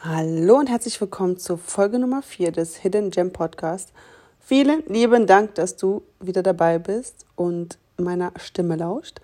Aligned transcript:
Hallo 0.00 0.58
und 0.58 0.68
herzlich 0.68 1.00
willkommen 1.00 1.38
zur 1.38 1.56
Folge 1.56 1.98
Nummer 1.98 2.20
4 2.20 2.52
des 2.52 2.76
Hidden 2.76 3.10
Gem 3.10 3.32
Podcast. 3.32 3.94
Vielen 4.38 4.84
lieben 4.86 5.26
Dank, 5.26 5.54
dass 5.54 5.76
du 5.76 6.02
wieder 6.20 6.42
dabei 6.42 6.78
bist 6.78 7.24
und 7.34 7.78
meiner 7.96 8.32
Stimme 8.36 8.76
lauscht. 8.76 9.22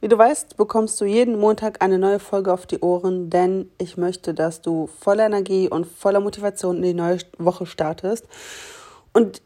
Wie 0.00 0.06
du 0.06 0.16
weißt, 0.16 0.56
bekommst 0.56 1.00
du 1.00 1.06
jeden 1.06 1.40
Montag 1.40 1.82
eine 1.82 1.98
neue 1.98 2.20
Folge 2.20 2.52
auf 2.52 2.66
die 2.66 2.78
Ohren, 2.78 3.30
denn 3.30 3.68
ich 3.78 3.96
möchte, 3.96 4.32
dass 4.32 4.62
du 4.62 4.86
voller 4.86 5.26
Energie 5.26 5.68
und 5.68 5.86
voller 5.86 6.20
Motivation 6.20 6.76
in 6.76 6.82
die 6.82 6.94
neue 6.94 7.18
Woche 7.38 7.66
startest. 7.66 8.26
Und 9.12 9.42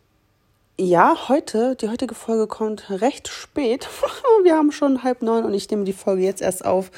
ja, 0.78 1.28
heute, 1.28 1.74
die 1.74 1.88
heutige 1.88 2.14
Folge 2.14 2.46
kommt 2.46 2.90
recht 2.90 3.28
spät. 3.28 3.88
Wir 4.42 4.54
haben 4.56 4.72
schon 4.72 5.02
halb 5.02 5.22
neun 5.22 5.46
und 5.46 5.54
ich 5.54 5.70
nehme 5.70 5.84
die 5.84 5.94
Folge 5.94 6.22
jetzt 6.22 6.42
erst 6.42 6.66
auf, 6.66 6.90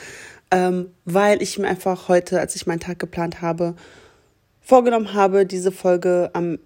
ähm, 0.51 0.91
weil 1.05 1.43
ich 1.43 1.59
mir 1.59 1.69
einfach 1.69 2.09
heute, 2.09 2.41
als 2.41 2.57
ich 2.57 2.67
meinen 2.67 2.81
Tag 2.81 2.99
geplant 2.99 3.43
habe, 3.43 3.75
vorgenommen 4.61 5.14
habe, 5.14 5.46
diese 5.46 5.72
Folge 5.72 6.31
am 6.32 6.59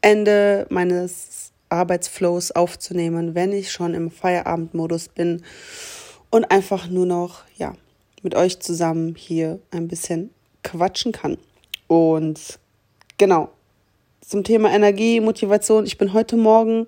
Ende 0.00 0.66
meines 0.70 1.52
Arbeitsflows 1.68 2.52
aufzunehmen, 2.52 3.34
wenn 3.34 3.52
ich 3.52 3.72
schon 3.72 3.94
im 3.94 4.10
Feierabendmodus 4.10 5.08
bin 5.08 5.42
und 6.30 6.50
einfach 6.50 6.88
nur 6.88 7.06
noch, 7.06 7.42
ja, 7.56 7.74
mit 8.22 8.34
euch 8.34 8.60
zusammen 8.60 9.14
hier 9.14 9.60
ein 9.70 9.88
bisschen 9.88 10.30
quatschen 10.62 11.12
kann. 11.12 11.38
Und 11.86 12.58
genau, 13.16 13.50
zum 14.20 14.44
Thema 14.44 14.70
Energie, 14.70 15.20
Motivation. 15.20 15.86
Ich 15.86 15.96
bin 15.96 16.12
heute 16.12 16.36
Morgen 16.36 16.86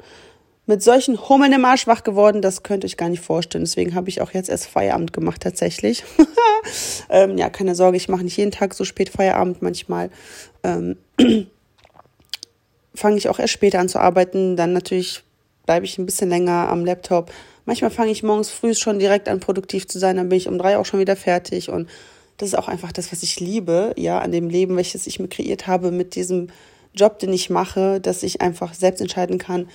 mit 0.66 0.82
solchen 0.82 1.28
Hummeln 1.28 1.52
im 1.52 1.64
Arsch 1.64 1.86
wach 1.86 2.04
geworden, 2.04 2.42
das 2.42 2.62
könnt 2.62 2.84
ihr 2.84 2.86
euch 2.86 2.96
gar 2.96 3.08
nicht 3.08 3.22
vorstellen. 3.22 3.64
Deswegen 3.64 3.94
habe 3.94 4.08
ich 4.08 4.20
auch 4.20 4.32
jetzt 4.32 4.48
erst 4.48 4.66
Feierabend 4.66 5.12
gemacht 5.12 5.42
tatsächlich. 5.42 6.04
ähm, 7.10 7.36
ja, 7.38 7.50
keine 7.50 7.74
Sorge, 7.74 7.96
ich 7.96 8.08
mache 8.08 8.22
nicht 8.22 8.36
jeden 8.36 8.52
Tag 8.52 8.74
so 8.74 8.84
spät 8.84 9.08
Feierabend. 9.08 9.62
Manchmal 9.62 10.10
ähm, 10.62 10.96
fange 12.94 13.16
ich 13.16 13.28
auch 13.28 13.38
erst 13.38 13.52
später 13.52 13.80
an 13.80 13.88
zu 13.88 13.98
arbeiten. 13.98 14.56
Dann 14.56 14.72
natürlich 14.72 15.22
bleibe 15.66 15.86
ich 15.86 15.98
ein 15.98 16.06
bisschen 16.06 16.28
länger 16.28 16.68
am 16.68 16.84
Laptop. 16.84 17.32
Manchmal 17.64 17.90
fange 17.90 18.10
ich 18.10 18.22
morgens 18.22 18.50
früh 18.50 18.74
schon 18.74 18.98
direkt 18.98 19.28
an, 19.28 19.40
produktiv 19.40 19.86
zu 19.88 19.98
sein. 19.98 20.16
Dann 20.16 20.28
bin 20.28 20.38
ich 20.38 20.48
um 20.48 20.58
drei 20.58 20.78
auch 20.78 20.86
schon 20.86 21.00
wieder 21.00 21.16
fertig. 21.16 21.68
Und 21.70 21.88
das 22.36 22.50
ist 22.50 22.54
auch 22.54 22.68
einfach 22.68 22.92
das, 22.92 23.12
was 23.12 23.22
ich 23.22 23.40
liebe, 23.40 23.92
ja, 23.96 24.18
an 24.18 24.32
dem 24.32 24.48
Leben, 24.48 24.76
welches 24.76 25.06
ich 25.06 25.20
mir 25.20 25.28
kreiert 25.28 25.66
habe 25.66 25.90
mit 25.90 26.14
diesem 26.14 26.48
Job, 26.94 27.18
den 27.18 27.32
ich 27.32 27.50
mache, 27.50 28.00
dass 28.00 28.22
ich 28.22 28.40
einfach 28.40 28.74
selbst 28.74 29.00
entscheiden 29.00 29.38
kann, 29.38 29.68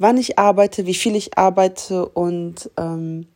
wann 0.00 0.16
ich 0.16 0.38
arbeite, 0.38 0.86
wie 0.86 0.94
viel 0.94 1.14
ich 1.14 1.36
arbeite 1.36 2.08
und 2.08 2.70
ähm, 2.78 3.26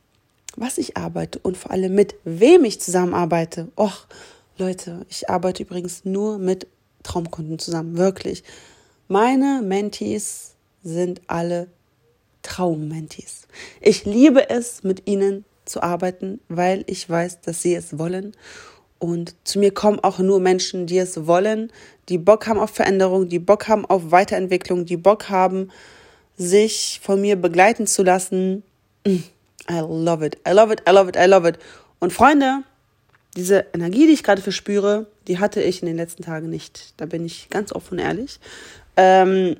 was 0.57 0.79
ich 0.79 0.97
arbeite 0.97 1.39
und 1.41 1.59
vor 1.59 1.71
allem 1.71 1.95
mit 1.95 2.15
wem 2.25 2.65
ich 2.65 2.81
zusammenarbeite. 2.81 3.69
Och, 3.79 4.07
Leute, 4.57 5.05
ich 5.11 5.29
arbeite 5.29 5.63
übrigens 5.63 6.07
nur 6.07 6.39
mit 6.39 6.67
Traumkunden 7.03 7.59
zusammen, 7.59 7.99
wirklich. 7.99 8.45
Meine 9.09 9.61
Mentees 9.63 10.55
sind 10.83 11.21
alle 11.27 11.69
Traummentees. 12.43 13.47
Ich 13.83 14.07
liebe 14.07 14.49
es, 14.49 14.83
mit 14.83 15.07
ihnen 15.07 15.45
zu 15.67 15.83
arbeiten, 15.83 16.41
weil 16.49 16.85
ich 16.87 17.09
weiß, 17.09 17.43
dass 17.43 17.61
sie 17.61 17.75
es 17.75 17.99
wollen. 17.99 18.33
Und 18.99 19.35
zu 19.45 19.59
mir 19.59 19.75
kommen 19.75 20.01
auch 20.01 20.19
nur 20.19 20.41
Menschen, 20.41 20.87
die 20.87 20.97
es 20.97 21.27
wollen, 21.27 21.71
die 22.09 22.17
Bock 22.17 22.47
haben 22.47 22.59
auf 22.59 22.71
Veränderung, 22.71 23.29
die 23.29 23.39
Bock 23.39 23.69
haben 23.69 23.85
auf 23.85 24.13
Weiterentwicklung, 24.13 24.87
die 24.87 24.97
Bock 24.97 25.29
haben, 25.29 25.69
sich 26.37 27.01
von 27.03 27.21
mir 27.21 27.37
begleiten 27.37 27.87
zu 27.87 28.03
lassen. 28.03 28.63
Mm, 29.07 29.23
I 29.71 29.81
love 29.81 30.25
it. 30.25 30.39
I 30.47 30.53
love 30.53 30.73
it. 30.73 30.83
I 30.89 30.93
love 30.93 31.09
it. 31.09 31.17
I 31.17 31.27
love 31.27 31.49
it. 31.49 31.59
Und 31.99 32.13
Freunde, 32.13 32.63
diese 33.37 33.67
Energie, 33.73 34.07
die 34.07 34.13
ich 34.13 34.23
gerade 34.23 34.43
verspüre, 34.43 35.07
die 35.27 35.39
hatte 35.39 35.63
ich 35.63 35.83
in 35.83 35.87
den 35.87 35.97
letzten 35.97 36.23
Tagen 36.23 36.51
nicht. 36.51 36.95
Da 36.97 37.07
bin 37.07 37.25
ich 37.25 37.49
ganz 37.51 37.73
offen 37.73 37.95
und 37.95 38.05
ehrlich. 38.05 38.39
Ähm, 38.97 39.57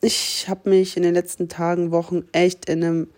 ich 0.00 0.48
habe 0.48 0.70
mich 0.70 0.96
in 0.96 1.02
den 1.02 1.14
letzten 1.14 1.48
Tagen, 1.48 1.90
Wochen 1.90 2.24
echt 2.32 2.68
in 2.68 2.84
einem 2.84 3.08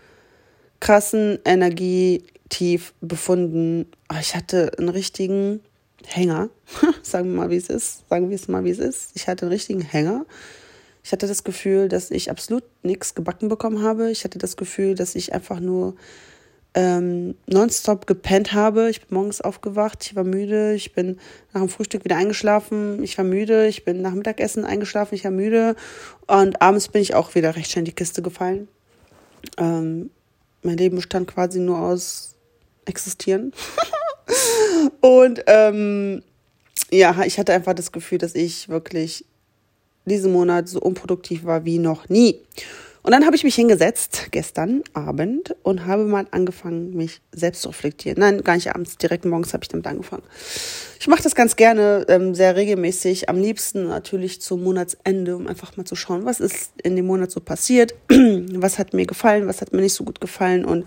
krassen 0.80 1.38
Energietief 1.44 2.94
befunden. 3.00 3.86
Ich 4.20 4.34
hatte 4.34 4.72
einen 4.78 4.88
richtigen 4.88 5.60
Hänger. 6.04 6.50
Sagen 7.02 7.30
wir 7.30 7.36
mal, 7.36 7.50
wie 7.50 7.56
es 7.56 7.68
ist. 7.68 8.08
Sagen 8.08 8.30
wir 8.30 8.36
es 8.36 8.48
mal, 8.48 8.64
wie 8.64 8.70
es 8.70 8.78
ist. 8.78 9.10
Ich 9.14 9.28
hatte 9.28 9.46
einen 9.46 9.52
richtigen 9.52 9.80
Hänger. 9.82 10.24
Ich 11.08 11.12
hatte 11.12 11.26
das 11.26 11.42
Gefühl, 11.42 11.88
dass 11.88 12.10
ich 12.10 12.30
absolut 12.30 12.64
nichts 12.82 13.14
gebacken 13.14 13.48
bekommen 13.48 13.82
habe. 13.82 14.10
Ich 14.10 14.24
hatte 14.24 14.36
das 14.36 14.58
Gefühl, 14.58 14.94
dass 14.94 15.14
ich 15.14 15.32
einfach 15.32 15.58
nur 15.58 15.96
ähm, 16.74 17.34
nonstop 17.46 18.06
gepennt 18.06 18.52
habe. 18.52 18.90
Ich 18.90 19.06
bin 19.06 19.16
morgens 19.16 19.40
aufgewacht, 19.40 20.04
ich 20.04 20.16
war 20.16 20.24
müde, 20.24 20.74
ich 20.74 20.92
bin 20.92 21.18
nach 21.54 21.62
dem 21.62 21.70
Frühstück 21.70 22.04
wieder 22.04 22.16
eingeschlafen, 22.16 23.02
ich 23.02 23.16
war 23.16 23.24
müde, 23.24 23.68
ich 23.68 23.86
bin 23.86 24.02
nach 24.02 24.12
Mittagessen 24.12 24.66
eingeschlafen, 24.66 25.14
ich 25.14 25.24
war 25.24 25.30
müde 25.30 25.76
und 26.26 26.60
abends 26.60 26.88
bin 26.88 27.00
ich 27.00 27.14
auch 27.14 27.34
wieder 27.34 27.56
recht 27.56 27.70
schnell 27.70 27.80
in 27.80 27.86
die 27.86 27.92
Kiste 27.92 28.20
gefallen. 28.20 28.68
Ähm, 29.56 30.10
mein 30.62 30.76
Leben 30.76 30.96
bestand 30.96 31.26
quasi 31.26 31.58
nur 31.58 31.78
aus 31.78 32.34
Existieren. 32.84 33.54
und 35.00 35.42
ähm, 35.46 36.22
ja, 36.90 37.24
ich 37.24 37.38
hatte 37.38 37.54
einfach 37.54 37.72
das 37.72 37.92
Gefühl, 37.92 38.18
dass 38.18 38.34
ich 38.34 38.68
wirklich 38.68 39.24
diesen 40.08 40.32
Monat 40.32 40.68
so 40.68 40.80
unproduktiv 40.80 41.44
war 41.44 41.64
wie 41.64 41.78
noch 41.78 42.08
nie. 42.08 42.40
Und 43.02 43.12
dann 43.12 43.24
habe 43.24 43.36
ich 43.36 43.44
mich 43.44 43.54
hingesetzt 43.54 44.28
gestern 44.32 44.82
Abend 44.92 45.56
und 45.62 45.86
habe 45.86 46.04
mal 46.04 46.26
angefangen, 46.30 46.94
mich 46.94 47.22
selbst 47.32 47.62
zu 47.62 47.68
reflektieren. 47.68 48.18
Nein, 48.18 48.42
gar 48.44 48.54
nicht 48.54 48.74
abends, 48.74 48.98
direkt 48.98 49.24
morgens 49.24 49.54
habe 49.54 49.64
ich 49.64 49.68
damit 49.68 49.86
angefangen. 49.86 50.24
Ich 51.00 51.06
mache 51.06 51.22
das 51.22 51.34
ganz 51.34 51.56
gerne, 51.56 52.04
ähm, 52.08 52.34
sehr 52.34 52.56
regelmäßig, 52.56 53.28
am 53.28 53.40
liebsten 53.40 53.88
natürlich 53.88 54.42
zum 54.42 54.62
Monatsende, 54.62 55.36
um 55.36 55.46
einfach 55.46 55.76
mal 55.76 55.84
zu 55.84 55.96
schauen, 55.96 56.26
was 56.26 56.40
ist 56.40 56.72
in 56.82 56.96
dem 56.96 57.06
Monat 57.06 57.30
so 57.30 57.40
passiert, 57.40 57.94
was 58.08 58.78
hat 58.78 58.92
mir 58.92 59.06
gefallen, 59.06 59.46
was 59.46 59.60
hat 59.62 59.72
mir 59.72 59.80
nicht 59.80 59.94
so 59.94 60.04
gut 60.04 60.20
gefallen. 60.20 60.64
Und 60.64 60.84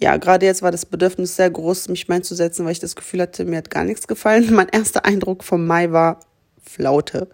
ja, 0.00 0.16
gerade 0.16 0.46
jetzt 0.46 0.62
war 0.62 0.70
das 0.70 0.86
Bedürfnis 0.86 1.34
sehr 1.34 1.50
groß, 1.50 1.88
mich 1.88 2.08
einzusetzen, 2.08 2.66
weil 2.66 2.72
ich 2.72 2.78
das 2.78 2.94
Gefühl 2.94 3.22
hatte, 3.22 3.44
mir 3.44 3.56
hat 3.56 3.70
gar 3.70 3.84
nichts 3.84 4.06
gefallen. 4.06 4.46
Mein 4.54 4.68
erster 4.68 5.04
Eindruck 5.04 5.42
vom 5.42 5.66
Mai 5.66 5.90
war 5.90 6.20
Flaute. 6.62 7.28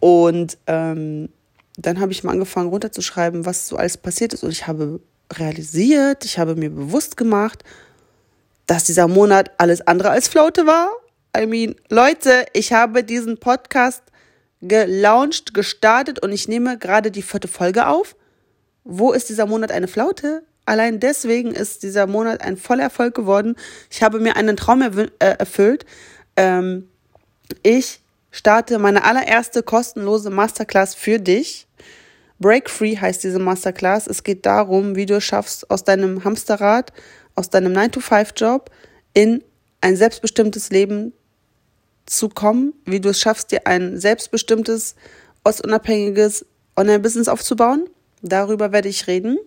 Und 0.00 0.58
ähm, 0.66 1.28
dann 1.76 2.00
habe 2.00 2.12
ich 2.12 2.24
mal 2.24 2.32
angefangen 2.32 2.68
runterzuschreiben, 2.68 3.46
was 3.46 3.68
so 3.68 3.76
alles 3.76 3.96
passiert 3.96 4.32
ist. 4.32 4.44
Und 4.44 4.50
ich 4.50 4.66
habe 4.66 5.00
realisiert, 5.32 6.24
ich 6.24 6.38
habe 6.38 6.56
mir 6.56 6.70
bewusst 6.70 7.16
gemacht, 7.16 7.64
dass 8.66 8.84
dieser 8.84 9.08
Monat 9.08 9.50
alles 9.58 9.86
andere 9.86 10.10
als 10.10 10.28
Flaute 10.28 10.66
war. 10.66 10.90
I 11.36 11.46
mean, 11.46 11.76
Leute, 11.88 12.46
ich 12.52 12.72
habe 12.72 13.04
diesen 13.04 13.38
Podcast 13.38 14.02
gelauncht, 14.60 15.54
gestartet 15.54 16.20
und 16.20 16.32
ich 16.32 16.48
nehme 16.48 16.78
gerade 16.78 17.10
die 17.10 17.22
vierte 17.22 17.48
Folge 17.48 17.86
auf. 17.86 18.16
Wo 18.84 19.12
ist 19.12 19.28
dieser 19.28 19.46
Monat 19.46 19.70
eine 19.70 19.88
Flaute? 19.88 20.42
Allein 20.66 21.00
deswegen 21.00 21.52
ist 21.52 21.82
dieser 21.82 22.06
Monat 22.06 22.42
ein 22.42 22.56
voller 22.56 22.84
Erfolg 22.84 23.14
geworden. 23.14 23.56
Ich 23.90 24.02
habe 24.02 24.20
mir 24.20 24.36
einen 24.36 24.56
Traum 24.56 24.82
äh, 24.82 25.08
erfüllt. 25.18 25.86
Ähm, 26.36 26.88
ich 27.62 28.00
starte 28.30 28.78
meine 28.78 29.04
allererste 29.04 29.62
kostenlose 29.62 30.30
Masterclass 30.30 30.94
für 30.94 31.18
dich. 31.18 31.66
Break 32.38 32.70
Free 32.70 32.96
heißt 32.96 33.24
diese 33.24 33.38
Masterclass. 33.38 34.06
Es 34.06 34.22
geht 34.22 34.46
darum, 34.46 34.94
wie 34.94 35.06
du 35.06 35.16
es 35.16 35.24
schaffst, 35.24 35.70
aus 35.70 35.84
deinem 35.84 36.24
Hamsterrad, 36.24 36.92
aus 37.34 37.50
deinem 37.50 37.72
9-to-5-Job 37.72 38.70
in 39.14 39.42
ein 39.80 39.96
selbstbestimmtes 39.96 40.70
Leben 40.70 41.12
zu 42.06 42.28
kommen, 42.28 42.74
wie 42.84 43.00
du 43.00 43.10
es 43.10 43.20
schaffst, 43.20 43.52
dir 43.52 43.66
ein 43.66 43.98
selbstbestimmtes, 43.98 44.94
ortsunabhängiges 45.44 46.46
Online-Business 46.76 47.28
aufzubauen. 47.28 47.88
Darüber 48.22 48.72
werde 48.72 48.88
ich 48.88 49.06
reden. 49.06 49.38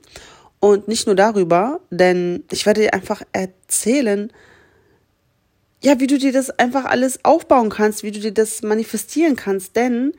Und 0.59 0.87
nicht 0.87 1.07
nur 1.07 1.15
darüber, 1.15 1.79
denn 1.89 2.43
ich 2.51 2.65
werde 2.65 2.81
dir 2.81 2.93
einfach 2.93 3.23
erzählen, 3.31 4.31
ja, 5.83 5.99
wie 5.99 6.07
du 6.07 6.17
dir 6.17 6.31
das 6.31 6.49
einfach 6.51 6.85
alles 6.85 7.23
aufbauen 7.25 7.69
kannst, 7.69 8.03
wie 8.03 8.11
du 8.11 8.19
dir 8.19 8.33
das 8.33 8.61
manifestieren 8.61 9.35
kannst. 9.35 9.75
Denn 9.75 10.13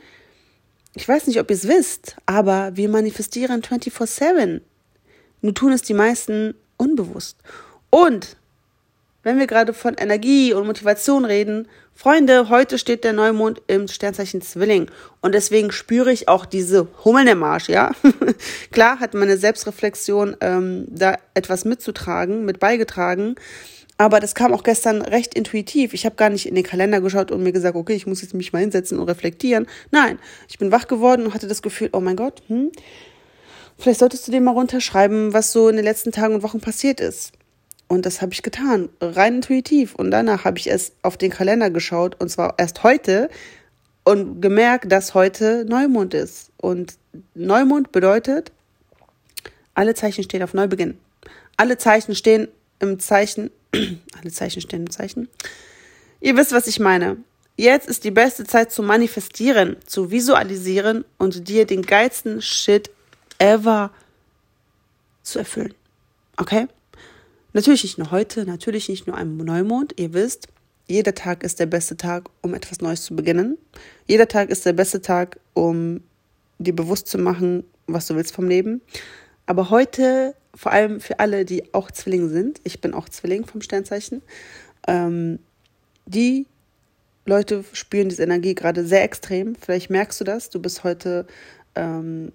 ich 0.94 1.08
weiß 1.08 1.26
nicht, 1.26 1.40
ob 1.40 1.50
ihr 1.50 1.56
es 1.56 1.69
wisst, 1.69 2.16
aber 2.26 2.76
wir 2.76 2.88
manifestieren 2.88 3.62
24/7. 3.62 4.60
Nur 5.40 5.54
tun 5.54 5.72
es 5.72 5.82
die 5.82 5.94
meisten 5.94 6.54
unbewusst. 6.76 7.37
Und 7.90 8.37
wenn 9.22 9.38
wir 9.38 9.46
gerade 9.46 9.72
von 9.72 9.94
Energie 9.94 10.52
und 10.52 10.66
Motivation 10.66 11.25
reden, 11.25 11.69
Freunde, 11.94 12.48
heute 12.48 12.78
steht 12.78 13.04
der 13.04 13.12
Neumond 13.12 13.62
im 13.69 13.87
Sternzeichen 13.87 14.42
Zwilling 14.42 14.90
und 15.20 15.34
deswegen 15.34 15.70
spüre 15.70 16.10
ich 16.10 16.26
auch 16.28 16.46
diese 16.46 16.88
Hummeln 17.04 17.28
im 17.28 17.42
Arsch, 17.44 17.69
ja. 17.69 17.92
Klar 18.72 18.98
hat 18.98 19.14
meine 19.14 19.37
Selbstreflexion 19.37 20.37
ähm, 20.40 20.87
da 20.88 21.16
etwas 21.34 21.64
mitzutragen, 21.64 22.44
mit 22.44 22.58
beigetragen, 22.58 23.37
aber 23.98 24.20
das 24.20 24.34
kam 24.34 24.52
auch 24.52 24.62
gestern 24.62 25.02
recht 25.02 25.34
intuitiv. 25.34 25.94
Ich 25.94 26.04
habe 26.04 26.16
gar 26.16 26.30
nicht 26.30 26.46
in 26.46 26.54
den 26.54 26.64
Kalender 26.64 27.00
geschaut 27.00 27.30
und 27.30 27.42
mir 27.42 27.52
gesagt, 27.52 27.76
okay, 27.76 27.94
ich 27.94 28.06
muss 28.06 28.22
jetzt 28.22 28.34
mich 28.34 28.52
mal 28.52 28.60
hinsetzen 28.60 28.98
und 28.98 29.08
reflektieren. 29.08 29.66
Nein, 29.90 30.18
ich 30.48 30.58
bin 30.58 30.72
wach 30.72 30.88
geworden 30.88 31.26
und 31.26 31.34
hatte 31.34 31.46
das 31.46 31.62
Gefühl, 31.62 31.90
oh 31.92 32.00
mein 32.00 32.16
Gott, 32.16 32.42
hm, 32.48 32.72
vielleicht 33.78 34.00
solltest 34.00 34.26
du 34.26 34.32
dir 34.32 34.40
mal 34.40 34.52
runterschreiben, 34.52 35.32
was 35.32 35.52
so 35.52 35.68
in 35.68 35.76
den 35.76 35.84
letzten 35.84 36.12
Tagen 36.12 36.34
und 36.34 36.42
Wochen 36.42 36.60
passiert 36.60 37.00
ist. 37.00 37.32
Und 37.88 38.06
das 38.06 38.22
habe 38.22 38.32
ich 38.32 38.42
getan, 38.42 38.88
rein 39.00 39.36
intuitiv. 39.36 39.94
Und 39.94 40.10
danach 40.10 40.46
habe 40.46 40.58
ich 40.58 40.68
erst 40.68 40.94
auf 41.02 41.18
den 41.18 41.30
Kalender 41.30 41.70
geschaut, 41.70 42.18
und 42.20 42.30
zwar 42.30 42.54
erst 42.58 42.82
heute, 42.82 43.28
und 44.04 44.40
gemerkt, 44.40 44.90
dass 44.90 45.14
heute 45.14 45.64
Neumond 45.68 46.14
ist. 46.14 46.50
Und 46.56 46.94
Neumond 47.34 47.92
bedeutet, 47.92 48.50
alle 49.74 49.94
Zeichen 49.94 50.24
stehen 50.24 50.42
auf 50.42 50.54
Neubeginn. 50.54 50.96
Alle 51.56 51.78
Zeichen 51.78 52.14
stehen 52.14 52.48
im 52.80 52.98
Zeichen, 52.98 53.50
alle 54.20 54.32
Zeichen 54.32 54.60
stehen 54.60 54.82
im 54.82 54.90
Zeichen. 54.90 55.28
Ihr 56.20 56.36
wisst, 56.36 56.52
was 56.52 56.66
ich 56.66 56.78
meine. 56.78 57.16
Jetzt 57.56 57.88
ist 57.88 58.04
die 58.04 58.10
beste 58.10 58.44
Zeit 58.44 58.72
zu 58.72 58.82
manifestieren, 58.82 59.76
zu 59.86 60.10
visualisieren 60.10 61.04
und 61.19 61.48
dir 61.48 61.66
den 61.66 61.82
geilsten 61.82 62.40
Shit 62.40 62.90
ever 63.38 63.90
zu 65.22 65.38
erfüllen. 65.38 65.74
Okay? 66.36 66.66
Natürlich 67.52 67.82
nicht 67.82 67.98
nur 67.98 68.10
heute, 68.10 68.46
natürlich 68.46 68.88
nicht 68.88 69.06
nur 69.06 69.19
am 69.19 69.36
Neumond. 69.36 69.94
Ihr 69.98 70.14
wisst, 70.14 70.48
jeder 70.86 71.14
Tag 71.14 71.42
ist 71.42 71.60
der 71.60 71.66
beste 71.66 71.96
Tag, 71.96 72.30
um 72.40 72.54
etwas 72.54 72.80
Neues 72.80 73.02
zu 73.02 73.14
beginnen. 73.14 73.58
Jeder 74.06 74.28
Tag 74.28 74.48
ist 74.50 74.64
der 74.64 74.72
beste 74.72 75.02
Tag, 75.02 75.38
um 75.52 76.00
dir 76.58 76.75
bewusst 76.75 77.08
zu 77.08 77.18
machen, 77.18 77.64
was 77.86 78.06
du 78.06 78.14
willst 78.14 78.34
vom 78.34 78.48
Leben. 78.48 78.80
Aber 79.46 79.70
heute, 79.70 80.34
vor 80.54 80.72
allem 80.72 81.00
für 81.00 81.19
alle, 81.19 81.44
die 81.44 81.72
auch 81.75 81.90
Zwilling 81.90 82.28
sind, 82.28 82.60
ich 82.64 82.81
bin 82.81 82.94
auch 82.94 83.08
Zwilling 83.08 83.46
vom 83.46 83.62
Sternzeichen, 83.62 84.22
ähm, 84.87 85.38
die 86.06 86.46
Leute 87.25 87.64
spüren 87.72 88.08
diese 88.08 88.25
Energie 88.25 88.54
gerade 88.54 88.84
sehr 88.84 89.04
extrem. 89.04 89.54
Vielleicht 89.54 89.90
merkst 89.90 90.20
du 90.20 90.25
das. 90.25 90.50
Du 90.50 90.60
bist 90.60 90.82
heute 90.82 91.26
ähm, 91.76 92.32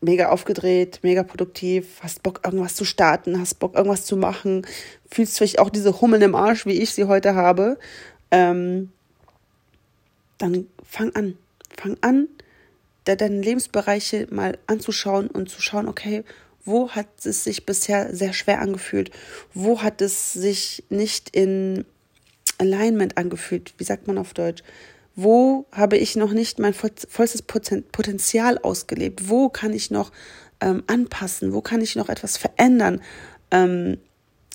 mega 0.00 0.28
aufgedreht, 0.28 1.00
mega 1.02 1.22
produktiv, 1.22 1.98
hast 2.00 2.22
Bock, 2.22 2.42
irgendwas 2.44 2.76
zu 2.76 2.84
starten, 2.84 3.40
hast 3.40 3.58
Bock, 3.58 3.74
irgendwas 3.74 4.04
zu 4.04 4.16
machen, 4.16 4.66
fühlst 5.10 5.38
vielleicht 5.38 5.58
auch 5.58 5.70
diese 5.70 6.00
Hummeln 6.00 6.22
im 6.22 6.34
Arsch, 6.34 6.66
wie 6.66 6.80
ich 6.80 6.92
sie 6.92 7.04
heute 7.04 7.34
habe. 7.34 7.78
Ähm, 8.30 8.90
dann 10.38 10.66
fang 10.84 11.14
an. 11.16 11.36
Fang 11.76 11.96
an, 12.02 12.28
deine 13.04 13.40
Lebensbereiche 13.40 14.28
mal 14.30 14.58
anzuschauen 14.68 15.26
und 15.26 15.48
zu 15.48 15.60
schauen, 15.60 15.88
okay, 15.88 16.22
wo 16.64 16.90
hat 16.90 17.08
es 17.24 17.44
sich 17.44 17.66
bisher 17.66 18.14
sehr 18.14 18.32
schwer 18.32 18.60
angefühlt? 18.60 19.10
Wo 19.52 19.82
hat 19.82 20.00
es 20.00 20.32
sich 20.32 20.84
nicht 20.88 21.30
in 21.36 21.84
Alignment 22.58 23.16
angefühlt? 23.18 23.74
Wie 23.78 23.84
sagt 23.84 24.06
man 24.06 24.18
auf 24.18 24.34
Deutsch? 24.34 24.62
Wo 25.16 25.66
habe 25.70 25.96
ich 25.96 26.16
noch 26.16 26.32
nicht 26.32 26.58
mein 26.58 26.74
vollstes 26.74 27.42
Potenzial 27.42 28.58
ausgelebt? 28.58 29.28
Wo 29.28 29.48
kann 29.48 29.72
ich 29.72 29.90
noch 29.90 30.10
ähm, 30.60 30.82
anpassen? 30.86 31.52
Wo 31.52 31.60
kann 31.60 31.80
ich 31.80 31.96
noch 31.96 32.08
etwas 32.08 32.36
verändern? 32.36 33.00
Ähm, 33.50 33.98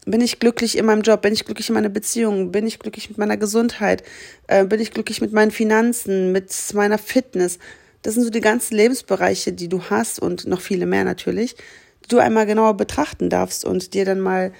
bin 0.05 0.21
ich 0.21 0.39
glücklich 0.39 0.77
in 0.77 0.85
meinem 0.85 1.01
Job? 1.01 1.21
Bin 1.21 1.33
ich 1.33 1.45
glücklich 1.45 1.69
in 1.69 1.75
meiner 1.75 1.89
Beziehung? 1.89 2.51
Bin 2.51 2.65
ich 2.65 2.79
glücklich 2.79 3.09
mit 3.09 3.17
meiner 3.17 3.37
Gesundheit? 3.37 4.03
Äh, 4.47 4.65
bin 4.65 4.79
ich 4.79 4.91
glücklich 4.91 5.21
mit 5.21 5.31
meinen 5.31 5.51
Finanzen, 5.51 6.31
mit 6.31 6.51
meiner 6.73 6.97
Fitness? 6.97 7.59
Das 8.01 8.15
sind 8.15 8.23
so 8.23 8.29
die 8.29 8.41
ganzen 8.41 8.75
Lebensbereiche, 8.75 9.53
die 9.53 9.67
du 9.67 9.83
hast 9.89 10.19
und 10.19 10.47
noch 10.47 10.61
viele 10.61 10.85
mehr 10.85 11.03
natürlich, 11.03 11.55
du 12.11 12.19
einmal 12.19 12.45
genauer 12.45 12.75
betrachten 12.75 13.29
darfst 13.29 13.65
und 13.65 13.93
dir 13.93 14.05
dann 14.05 14.19
mal 14.19 14.51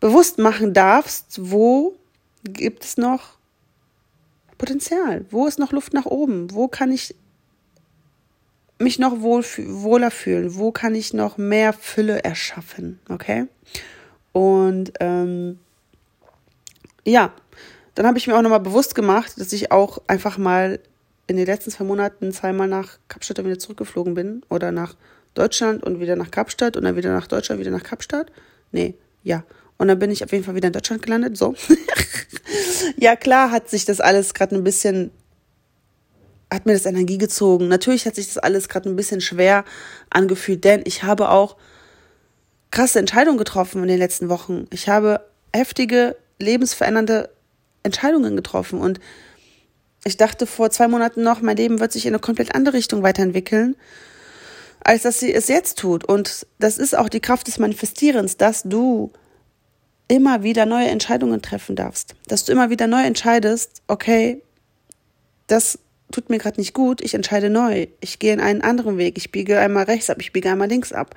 bewusst 0.00 0.38
machen 0.38 0.74
darfst, 0.74 1.50
wo 1.50 1.96
gibt 2.44 2.84
es 2.84 2.96
noch 2.96 3.36
Potenzial? 4.58 5.24
Wo 5.30 5.46
ist 5.46 5.58
noch 5.58 5.72
Luft 5.72 5.92
nach 5.92 6.06
oben? 6.06 6.52
Wo 6.52 6.68
kann 6.68 6.92
ich 6.92 7.14
mich 8.78 8.98
noch 8.98 9.20
wohl, 9.20 9.42
wohler 9.42 10.10
fühlen? 10.10 10.54
Wo 10.56 10.70
kann 10.72 10.94
ich 10.94 11.12
noch 11.12 11.38
mehr 11.38 11.72
Fülle 11.72 12.24
erschaffen? 12.24 12.98
Okay? 13.08 13.46
Und 14.32 14.92
ähm, 15.00 15.58
ja, 17.04 17.32
dann 17.94 18.06
habe 18.06 18.18
ich 18.18 18.26
mir 18.26 18.36
auch 18.36 18.42
nochmal 18.42 18.60
bewusst 18.60 18.94
gemacht, 18.94 19.40
dass 19.40 19.52
ich 19.52 19.72
auch 19.72 20.02
einfach 20.06 20.36
mal 20.36 20.80
in 21.26 21.36
den 21.36 21.46
letzten 21.46 21.70
zwei 21.70 21.84
Monaten 21.84 22.32
zweimal 22.32 22.68
nach 22.68 22.98
Kapstadt 23.08 23.44
wieder 23.44 23.58
zurückgeflogen 23.58 24.14
bin 24.14 24.42
oder 24.48 24.72
nach 24.72 24.94
Deutschland 25.38 25.82
und 25.82 26.00
wieder 26.00 26.16
nach 26.16 26.30
Kapstadt 26.30 26.76
und 26.76 26.84
dann 26.84 26.96
wieder 26.96 27.12
nach 27.12 27.26
Deutschland, 27.26 27.60
wieder 27.60 27.70
nach 27.70 27.82
Kapstadt. 27.82 28.30
Nee, 28.72 28.94
ja. 29.22 29.44
Und 29.78 29.88
dann 29.88 29.98
bin 29.98 30.10
ich 30.10 30.24
auf 30.24 30.32
jeden 30.32 30.44
Fall 30.44 30.54
wieder 30.54 30.68
in 30.68 30.72
Deutschland 30.72 31.02
gelandet. 31.02 31.36
So. 31.36 31.54
ja, 32.96 33.14
klar 33.16 33.50
hat 33.50 33.68
sich 33.68 33.84
das 33.84 34.00
alles 34.00 34.34
gerade 34.34 34.54
ein 34.54 34.64
bisschen, 34.64 35.10
hat 36.50 36.66
mir 36.66 36.72
das 36.72 36.86
Energie 36.86 37.18
gezogen. 37.18 37.68
Natürlich 37.68 38.06
hat 38.06 38.14
sich 38.14 38.26
das 38.26 38.38
alles 38.38 38.68
gerade 38.68 38.88
ein 38.88 38.96
bisschen 38.96 39.20
schwer 39.20 39.64
angefühlt, 40.10 40.64
denn 40.64 40.82
ich 40.84 41.02
habe 41.02 41.28
auch 41.28 41.56
krasse 42.70 42.98
Entscheidungen 42.98 43.38
getroffen 43.38 43.82
in 43.82 43.88
den 43.88 43.98
letzten 43.98 44.28
Wochen. 44.28 44.66
Ich 44.72 44.88
habe 44.88 45.20
heftige, 45.54 46.16
lebensverändernde 46.38 47.30
Entscheidungen 47.82 48.36
getroffen 48.36 48.80
und 48.80 49.00
ich 50.04 50.16
dachte 50.16 50.46
vor 50.46 50.70
zwei 50.70 50.86
Monaten 50.86 51.22
noch, 51.22 51.40
mein 51.40 51.56
Leben 51.56 51.80
wird 51.80 51.90
sich 51.90 52.06
in 52.06 52.14
eine 52.14 52.20
komplett 52.20 52.54
andere 52.54 52.76
Richtung 52.76 53.02
weiterentwickeln, 53.02 53.74
als 54.84 55.02
dass 55.02 55.20
sie 55.20 55.32
es 55.32 55.48
jetzt 55.48 55.78
tut. 55.78 56.04
Und 56.04 56.46
das 56.58 56.78
ist 56.78 56.96
auch 56.96 57.08
die 57.08 57.20
Kraft 57.20 57.46
des 57.46 57.58
Manifestierens, 57.58 58.36
dass 58.36 58.62
du 58.62 59.12
immer 60.08 60.42
wieder 60.42 60.66
neue 60.66 60.88
Entscheidungen 60.88 61.42
treffen 61.42 61.76
darfst. 61.76 62.14
Dass 62.26 62.44
du 62.44 62.52
immer 62.52 62.70
wieder 62.70 62.86
neu 62.86 63.02
entscheidest, 63.02 63.82
okay, 63.88 64.42
das 65.46 65.78
tut 66.12 66.30
mir 66.30 66.38
gerade 66.38 66.60
nicht 66.60 66.74
gut, 66.74 67.00
ich 67.00 67.14
entscheide 67.14 67.50
neu. 67.50 67.88
Ich 68.00 68.18
gehe 68.18 68.32
in 68.32 68.40
einen 68.40 68.62
anderen 68.62 68.98
Weg. 68.98 69.18
Ich 69.18 69.32
biege 69.32 69.58
einmal 69.58 69.84
rechts 69.84 70.10
ab, 70.10 70.18
ich 70.20 70.32
biege 70.32 70.50
einmal 70.50 70.68
links 70.68 70.92
ab. 70.92 71.14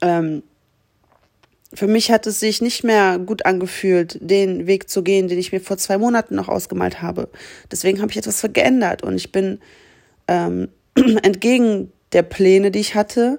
Ähm, 0.00 0.42
für 1.72 1.86
mich 1.86 2.10
hat 2.10 2.26
es 2.26 2.40
sich 2.40 2.60
nicht 2.60 2.82
mehr 2.82 3.18
gut 3.18 3.46
angefühlt, 3.46 4.18
den 4.20 4.66
Weg 4.66 4.90
zu 4.90 5.02
gehen, 5.04 5.28
den 5.28 5.38
ich 5.38 5.52
mir 5.52 5.60
vor 5.60 5.78
zwei 5.78 5.98
Monaten 5.98 6.34
noch 6.34 6.48
ausgemalt 6.48 7.00
habe. 7.00 7.28
Deswegen 7.70 8.00
habe 8.00 8.10
ich 8.10 8.16
etwas 8.16 8.44
geändert 8.52 9.04
und 9.04 9.14
ich 9.14 9.30
bin 9.30 9.60
ähm, 10.26 10.68
entgegen 11.22 11.92
der 12.12 12.22
Pläne, 12.22 12.70
die 12.70 12.80
ich 12.80 12.94
hatte, 12.94 13.38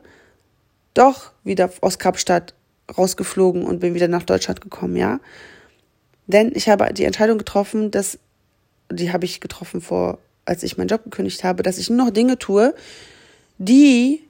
doch 0.93 1.31
wieder 1.43 1.71
aus 1.81 1.99
Kapstadt 1.99 2.53
rausgeflogen 2.97 3.63
und 3.63 3.79
bin 3.79 3.93
wieder 3.93 4.07
nach 4.07 4.23
Deutschland 4.23 4.61
gekommen, 4.61 4.95
ja. 4.95 5.19
Denn 6.27 6.51
ich 6.55 6.69
habe 6.69 6.93
die 6.93 7.05
Entscheidung 7.05 7.37
getroffen, 7.37 7.91
dass, 7.91 8.19
die 8.91 9.11
habe 9.11 9.25
ich 9.25 9.41
getroffen 9.41 9.81
vor, 9.81 10.19
als 10.45 10.63
ich 10.63 10.77
meinen 10.77 10.87
Job 10.87 11.03
gekündigt 11.03 11.43
habe, 11.43 11.63
dass 11.63 11.77
ich 11.77 11.89
nur 11.89 12.05
noch 12.05 12.11
Dinge 12.11 12.37
tue, 12.37 12.73
die 13.57 14.21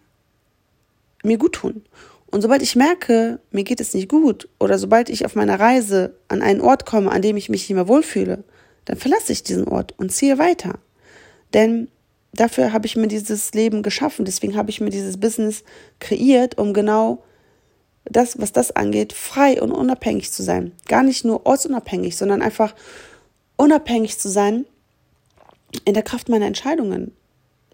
mir 1.23 1.37
gut 1.37 1.53
tun. 1.53 1.83
Und 2.27 2.41
sobald 2.41 2.61
ich 2.61 2.75
merke, 2.75 3.39
mir 3.51 3.63
geht 3.63 3.81
es 3.81 3.93
nicht 3.93 4.09
gut 4.09 4.47
oder 4.59 4.77
sobald 4.77 5.09
ich 5.09 5.25
auf 5.25 5.35
meiner 5.35 5.59
Reise 5.59 6.15
an 6.27 6.41
einen 6.41 6.61
Ort 6.61 6.85
komme, 6.85 7.11
an 7.11 7.21
dem 7.21 7.37
ich 7.37 7.49
mich 7.49 7.67
nicht 7.67 7.75
mehr 7.75 7.87
wohlfühle, 7.87 8.43
dann 8.85 8.97
verlasse 8.97 9.33
ich 9.33 9.43
diesen 9.43 9.67
Ort 9.67 9.93
und 9.97 10.11
ziehe 10.11 10.37
weiter. 10.37 10.79
Denn 11.53 11.89
dafür 12.33 12.73
habe 12.73 12.85
ich 12.85 12.95
mir 12.95 13.07
dieses 13.07 13.53
Leben 13.53 13.83
geschaffen, 13.83 14.25
deswegen 14.25 14.55
habe 14.55 14.69
ich 14.69 14.81
mir 14.81 14.89
dieses 14.89 15.19
Business 15.19 15.63
kreiert, 15.99 16.57
um 16.57 16.73
genau 16.73 17.23
das, 18.05 18.39
was 18.39 18.51
das 18.51 18.71
angeht, 18.71 19.13
frei 19.13 19.61
und 19.61 19.71
unabhängig 19.71 20.31
zu 20.31 20.43
sein. 20.43 20.71
Gar 20.87 21.03
nicht 21.03 21.23
nur 21.23 21.45
ortsunabhängig, 21.45 22.17
sondern 22.17 22.41
einfach 22.41 22.73
unabhängig 23.57 24.17
zu 24.17 24.29
sein 24.29 24.65
in 25.85 25.93
der 25.93 26.03
Kraft 26.03 26.29
meiner 26.29 26.47
Entscheidungen. 26.47 27.13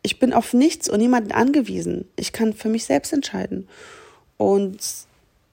Ich 0.03 0.19
bin 0.19 0.33
auf 0.33 0.53
nichts 0.53 0.89
und 0.89 0.99
niemanden 0.99 1.31
angewiesen. 1.31 2.07
Ich 2.15 2.33
kann 2.33 2.53
für 2.53 2.69
mich 2.69 2.85
selbst 2.85 3.13
entscheiden. 3.13 3.67
Und 4.37 4.77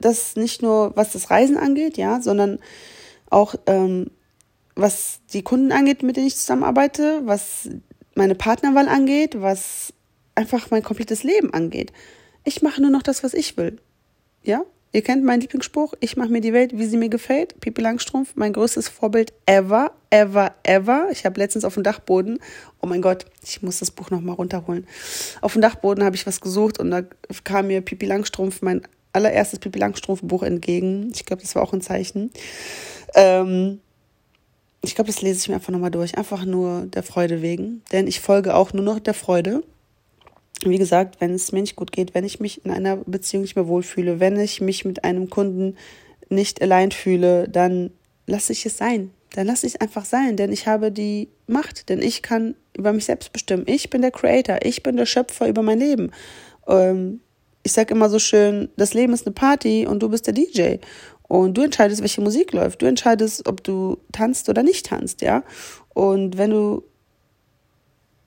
das 0.00 0.36
nicht 0.36 0.60
nur, 0.60 0.94
was 0.96 1.12
das 1.12 1.30
Reisen 1.30 1.56
angeht, 1.56 1.96
ja, 1.96 2.20
sondern 2.20 2.58
auch 3.30 3.54
ähm, 3.66 4.10
was 4.76 5.20
die 5.32 5.42
Kunden 5.42 5.72
angeht, 5.72 6.02
mit 6.02 6.16
denen 6.16 6.26
ich 6.26 6.36
zusammenarbeite, 6.36 7.22
was 7.24 7.68
meine 8.16 8.34
Partnerwahl 8.34 8.88
angeht, 8.88 9.40
was 9.40 9.92
einfach 10.34 10.70
mein 10.70 10.82
komplettes 10.82 11.22
Leben 11.22 11.52
angeht. 11.52 11.92
Ich 12.44 12.62
mache 12.62 12.80
nur 12.80 12.90
noch 12.90 13.02
das, 13.02 13.22
was 13.22 13.34
ich 13.34 13.56
will. 13.56 13.78
Ja? 14.42 14.62
Ihr 14.92 15.02
kennt 15.02 15.24
meinen 15.24 15.40
Lieblingsspruch, 15.40 15.94
ich 15.98 16.16
mache 16.16 16.28
mir 16.28 16.40
die 16.40 16.52
Welt, 16.52 16.78
wie 16.78 16.86
sie 16.86 16.96
mir 16.96 17.08
gefällt. 17.08 17.58
Pipi 17.60 17.82
Langstrumpf, 17.82 18.36
mein 18.36 18.52
größtes 18.52 18.88
Vorbild 18.88 19.32
ever, 19.44 19.90
ever, 20.10 20.54
ever. 20.62 21.08
Ich 21.10 21.24
habe 21.26 21.40
letztens 21.40 21.64
auf 21.64 21.74
dem 21.74 21.82
Dachboden, 21.82 22.38
oh 22.80 22.86
mein 22.86 23.02
Gott, 23.02 23.26
ich 23.42 23.60
muss 23.60 23.80
das 23.80 23.90
Buch 23.90 24.10
nochmal 24.10 24.36
runterholen. 24.36 24.86
Auf 25.40 25.54
dem 25.54 25.62
Dachboden 25.62 26.04
habe 26.04 26.14
ich 26.14 26.28
was 26.28 26.40
gesucht 26.40 26.78
und 26.78 26.92
da 26.92 27.02
kam 27.42 27.66
mir 27.66 27.80
Pipi 27.80 28.06
Langstrumpf, 28.06 28.62
mein 28.62 28.82
allererstes 29.12 29.58
Pipi 29.58 29.80
Langstrumpf 29.80 30.20
Buch 30.22 30.44
entgegen. 30.44 31.10
Ich 31.12 31.24
glaube, 31.24 31.42
das 31.42 31.56
war 31.56 31.62
auch 31.62 31.72
ein 31.72 31.80
Zeichen. 31.80 32.30
Ähm, 33.16 33.80
ich 34.88 34.94
glaube, 34.94 35.08
das 35.08 35.22
lese 35.22 35.40
ich 35.40 35.48
mir 35.48 35.56
einfach 35.56 35.72
nochmal 35.72 35.90
durch. 35.90 36.16
Einfach 36.16 36.44
nur 36.44 36.86
der 36.86 37.02
Freude 37.02 37.42
wegen. 37.42 37.82
Denn 37.92 38.06
ich 38.06 38.20
folge 38.20 38.54
auch 38.54 38.72
nur 38.72 38.84
noch 38.84 38.98
der 38.98 39.14
Freude 39.14 39.62
wie 40.64 40.78
gesagt, 40.78 41.20
wenn 41.20 41.34
es 41.34 41.52
mir 41.52 41.60
nicht 41.60 41.76
gut 41.76 41.92
geht, 41.92 42.14
wenn 42.14 42.24
ich 42.24 42.40
mich 42.40 42.64
in 42.64 42.70
einer 42.70 42.96
Beziehung 42.96 43.42
nicht 43.42 43.56
mehr 43.56 43.68
wohlfühle, 43.68 44.20
wenn 44.20 44.38
ich 44.38 44.60
mich 44.60 44.84
mit 44.84 45.04
einem 45.04 45.30
Kunden 45.30 45.76
nicht 46.28 46.62
allein 46.62 46.90
fühle, 46.90 47.48
dann 47.48 47.90
lasse 48.26 48.52
ich 48.52 48.64
es 48.64 48.76
sein. 48.76 49.10
Dann 49.34 49.46
lasse 49.46 49.66
ich 49.66 49.74
es 49.74 49.80
einfach 49.80 50.04
sein, 50.04 50.36
denn 50.36 50.52
ich 50.52 50.66
habe 50.66 50.92
die 50.92 51.28
Macht, 51.46 51.88
denn 51.88 52.00
ich 52.00 52.22
kann 52.22 52.54
über 52.76 52.92
mich 52.92 53.04
selbst 53.04 53.32
bestimmen. 53.32 53.64
Ich 53.66 53.90
bin 53.90 54.00
der 54.00 54.12
Creator, 54.12 54.60
ich 54.62 54.82
bin 54.82 54.96
der 54.96 55.06
Schöpfer 55.06 55.48
über 55.48 55.62
mein 55.62 55.80
Leben. 55.80 56.12
Ähm, 56.68 57.20
ich 57.62 57.72
sage 57.72 57.94
immer 57.94 58.08
so 58.08 58.18
schön, 58.18 58.68
das 58.76 58.94
Leben 58.94 59.12
ist 59.12 59.26
eine 59.26 59.34
Party 59.34 59.86
und 59.86 60.02
du 60.02 60.08
bist 60.08 60.26
der 60.26 60.34
DJ. 60.34 60.76
Und 61.28 61.54
du 61.56 61.62
entscheidest, 61.62 62.02
welche 62.02 62.20
Musik 62.20 62.52
läuft. 62.52 62.82
Du 62.82 62.86
entscheidest, 62.86 63.48
ob 63.48 63.64
du 63.64 63.98
tanzt 64.12 64.48
oder 64.48 64.62
nicht 64.62 64.86
tanzt, 64.86 65.22
ja. 65.22 65.42
Und 65.94 66.36
wenn 66.36 66.50
du 66.50 66.84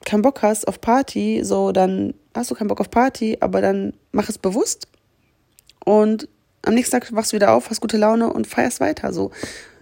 keinen 0.06 0.22
Bock 0.22 0.42
hast 0.42 0.68
auf 0.68 0.82
Party, 0.82 1.42
so, 1.44 1.72
dann 1.72 2.14
hast 2.34 2.50
du 2.50 2.56
keinen 2.56 2.70
Bock 2.70 2.80
auf 2.80 2.90
Party, 2.90 3.38
aber 3.40 3.62
dann 3.62 3.94
mach 4.12 4.30
es 4.30 4.38
bewusst. 4.38 4.88
Und 5.86 6.28
am 6.64 6.74
nächsten 6.74 7.00
Tag 7.00 7.14
wachst 7.14 7.32
du 7.32 7.36
wieder 7.36 7.54
auf, 7.54 7.70
hast 7.70 7.82
gute 7.82 7.98
Laune 7.98 8.32
und 8.32 8.48
feierst 8.48 8.80
weiter, 8.80 9.14
so. 9.14 9.32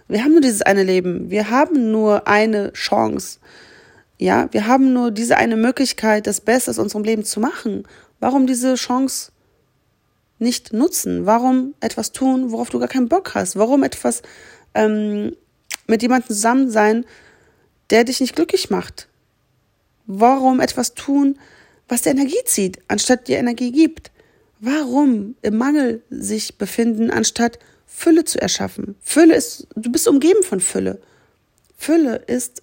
Wir 0.08 0.22
haben 0.22 0.32
nur 0.32 0.40
dieses 0.40 0.62
eine 0.62 0.84
Leben. 0.84 1.30
Wir 1.30 1.50
haben 1.50 1.90
nur 1.90 2.28
eine 2.28 2.72
Chance. 2.74 3.40
Ja, 4.18 4.48
wir 4.52 4.66
haben 4.66 4.92
nur 4.92 5.10
diese 5.10 5.36
eine 5.36 5.56
Möglichkeit, 5.56 6.26
das 6.26 6.40
Beste 6.40 6.70
aus 6.70 6.78
unserem 6.78 7.04
Leben 7.04 7.24
zu 7.24 7.40
machen. 7.40 7.84
Warum 8.20 8.46
diese 8.46 8.76
Chance 8.76 9.32
nicht 10.38 10.72
nutzen? 10.72 11.26
Warum 11.26 11.74
etwas 11.80 12.12
tun, 12.12 12.52
worauf 12.52 12.70
du 12.70 12.78
gar 12.78 12.88
keinen 12.88 13.08
Bock 13.08 13.34
hast? 13.34 13.56
Warum 13.56 13.82
etwas 13.82 14.22
ähm, 14.74 15.34
mit 15.86 16.02
jemandem 16.02 16.28
zusammen 16.28 16.70
sein, 16.70 17.04
der 17.90 18.04
dich 18.04 18.20
nicht 18.20 18.36
glücklich 18.36 18.70
macht? 18.70 19.08
Warum 20.06 20.60
etwas 20.60 20.94
tun, 20.94 21.38
was 21.88 22.02
dir 22.02 22.10
Energie 22.10 22.42
zieht, 22.44 22.78
anstatt 22.88 23.28
dir 23.28 23.38
Energie 23.38 23.72
gibt? 23.72 24.10
Warum 24.60 25.36
im 25.42 25.58
Mangel 25.58 26.02
sich 26.10 26.56
befinden, 26.56 27.10
anstatt 27.10 27.58
Fülle 27.86 28.24
zu 28.24 28.40
erschaffen? 28.40 28.96
Fülle 29.00 29.34
ist, 29.34 29.66
du 29.74 29.90
bist 29.90 30.08
umgeben 30.08 30.42
von 30.42 30.60
Fülle. 30.60 31.00
Fülle 31.76 32.16
ist 32.26 32.62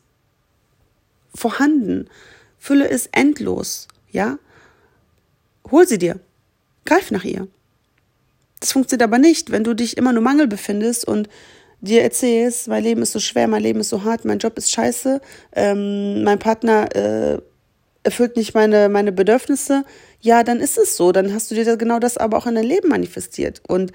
vorhanden. 1.36 2.10
Fülle 2.58 2.88
ist 2.88 3.10
endlos, 3.12 3.88
ja? 4.12 4.40
Hol 5.70 5.88
sie 5.88 5.98
dir. 5.98 6.20
Greif 6.86 7.12
nach 7.12 7.24
ihr. 7.24 7.48
Das 8.64 8.72
funktioniert 8.72 9.04
aber 9.04 9.18
nicht, 9.18 9.52
wenn 9.52 9.66
du 9.66 9.74
dich 9.74 9.98
immer 9.98 10.14
nur 10.14 10.24
Mangel 10.24 10.48
befindest 10.48 11.06
und 11.06 11.28
dir 11.82 12.02
erzählst, 12.02 12.70
mein 12.70 12.82
Leben 12.82 13.02
ist 13.02 13.12
so 13.12 13.20
schwer, 13.20 13.50
mein 13.50 13.62
Leben 13.62 13.82
ist 13.82 13.90
so 13.90 14.06
hart, 14.06 14.24
mein 14.24 14.40
Job 14.40 14.58
ist 14.58 14.72
scheiße, 14.72 15.20
ähm, 15.52 16.24
mein 16.24 16.40
Partner 16.40 16.96
äh, 16.96 17.40
erfüllt 18.04 18.38
nicht 18.38 18.54
meine, 18.54 18.88
meine 18.88 19.12
Bedürfnisse, 19.12 19.84
ja, 20.22 20.46
dann 20.46 20.62
ist 20.62 20.78
es 20.78 20.96
so. 20.96 21.12
Dann 21.12 21.34
hast 21.34 21.52
du 21.52 21.56
dir 21.56 21.76
genau 21.76 22.00
das 22.00 22.16
aber 22.16 22.38
auch 22.38 22.46
in 22.46 22.56
dein 22.56 22.64
Leben 22.64 22.88
manifestiert. 22.88 23.62
Und 23.68 23.92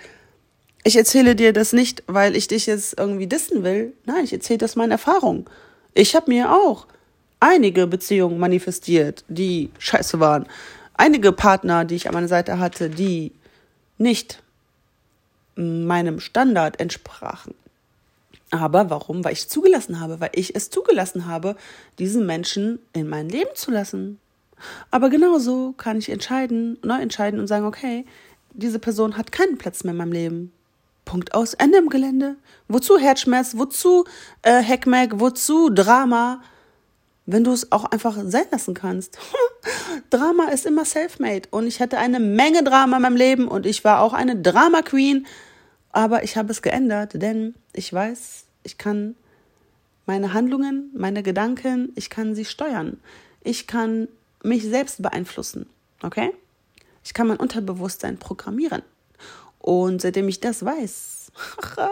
ich 0.85 0.97
erzähle 0.97 1.35
dir 1.35 1.55
das 1.55 1.73
nicht, 1.73 2.03
weil 2.07 2.37
ich 2.37 2.47
dich 2.47 2.67
jetzt 2.67 2.99
irgendwie 3.01 3.27
dissen 3.27 3.65
will. 3.65 3.95
Nein, 4.05 4.25
ich 4.25 4.35
erzähle 4.35 4.59
das 4.59 4.77
meine 4.77 4.93
Erfahrung. 4.93 5.49
Ich 5.95 6.15
habe 6.15 6.31
mir 6.31 6.53
auch 6.53 6.87
einige 7.41 7.87
Beziehungen 7.87 8.39
manifestiert, 8.39 9.25
die 9.29 9.71
scheiße 9.79 10.21
waren. 10.21 10.45
Einige 10.93 11.33
Partner, 11.33 11.87
die 11.87 11.95
ich 11.95 12.07
an 12.07 12.13
meiner 12.13 12.29
Seite 12.29 12.59
hatte, 12.59 12.91
die 12.91 13.33
nicht 13.97 14.43
meinem 15.59 16.21
Standard 16.21 16.81
entsprachen. 16.81 17.55
Aber 18.50 18.88
warum? 18.91 19.25
Weil 19.25 19.33
ich 19.33 19.49
zugelassen 19.49 20.00
habe, 20.00 20.21
weil 20.21 20.31
ich 20.33 20.55
es 20.55 20.71
zugelassen 20.71 21.27
habe, 21.27 21.57
diesen 21.99 22.25
Menschen 22.25 22.79
in 22.93 23.09
mein 23.09 23.29
Leben 23.29 23.50
zu 23.55 23.71
lassen. 23.71 24.19
Aber 24.91 25.11
genauso 25.11 25.75
kann 25.77 25.99
ich 25.99 26.09
entscheiden, 26.09 26.79
neu 26.83 27.00
entscheiden 27.00 27.38
und 27.41 27.47
sagen, 27.47 27.67
okay, 27.67 28.07
diese 28.53 28.79
Person 28.79 29.17
hat 29.17 29.33
keinen 29.33 29.59
Platz 29.59 29.85
mehr 29.85 29.93
in 29.93 29.99
meinem 29.99 30.12
Leben. 30.12 30.53
Punkt 31.05 31.35
aus, 31.35 31.55
Ende 31.55 31.79
im 31.79 31.88
Gelände. 31.88 32.37
Wozu 32.69 32.99
Herzschmerz? 32.99 33.57
Wozu 33.57 34.05
äh, 34.43 34.61
Heckmeck? 34.61 35.21
Wozu 35.21 35.71
Drama? 35.71 36.43
Wenn 37.25 37.45
du 37.45 37.53
es 37.53 37.73
auch 37.73 37.85
einfach 37.85 38.17
sein 38.25 38.47
lassen 38.50 38.75
kannst. 38.75 39.19
Drama 40.11 40.49
ist 40.49 40.67
immer 40.67 40.85
self-made. 40.85 41.49
Und 41.50 41.67
ich 41.67 41.81
hatte 41.81 41.99
eine 41.99 42.21
Menge 42.21 42.62
Drama 42.62 42.97
in 42.97 43.03
meinem 43.03 43.17
Leben 43.17 43.49
und 43.49 43.67
ich 43.67 43.85
war 43.85 44.00
auch 44.00 44.12
eine 44.12 44.37
Drama 44.37 44.83
Queen. 44.83 45.27
Aber 45.92 46.23
ich 46.23 46.37
habe 46.37 46.50
es 46.52 46.62
geändert, 46.62 47.21
denn 47.21 47.54
ich 47.73 47.92
weiß, 47.92 48.45
ich 48.62 48.78
kann 48.78 49.14
meine 50.07 50.33
Handlungen, 50.33 50.90
meine 50.95 51.23
Gedanken, 51.23 51.92
ich 51.95 52.11
kann 52.11 52.35
sie 52.35 52.45
steuern. 52.45 52.99
Ich 53.42 53.66
kann 53.66 54.09
mich 54.42 54.64
selbst 54.64 55.02
beeinflussen. 55.02 55.66
Okay? 56.02 56.33
Ich 57.04 57.14
kann 57.14 57.28
mein 57.28 57.38
Unterbewusstsein 57.38 58.18
programmieren. 58.18 58.83
Und 59.59 60.00
seitdem 60.00 60.28
ich 60.28 60.40
das 60.40 60.64
weiß, 60.64 61.33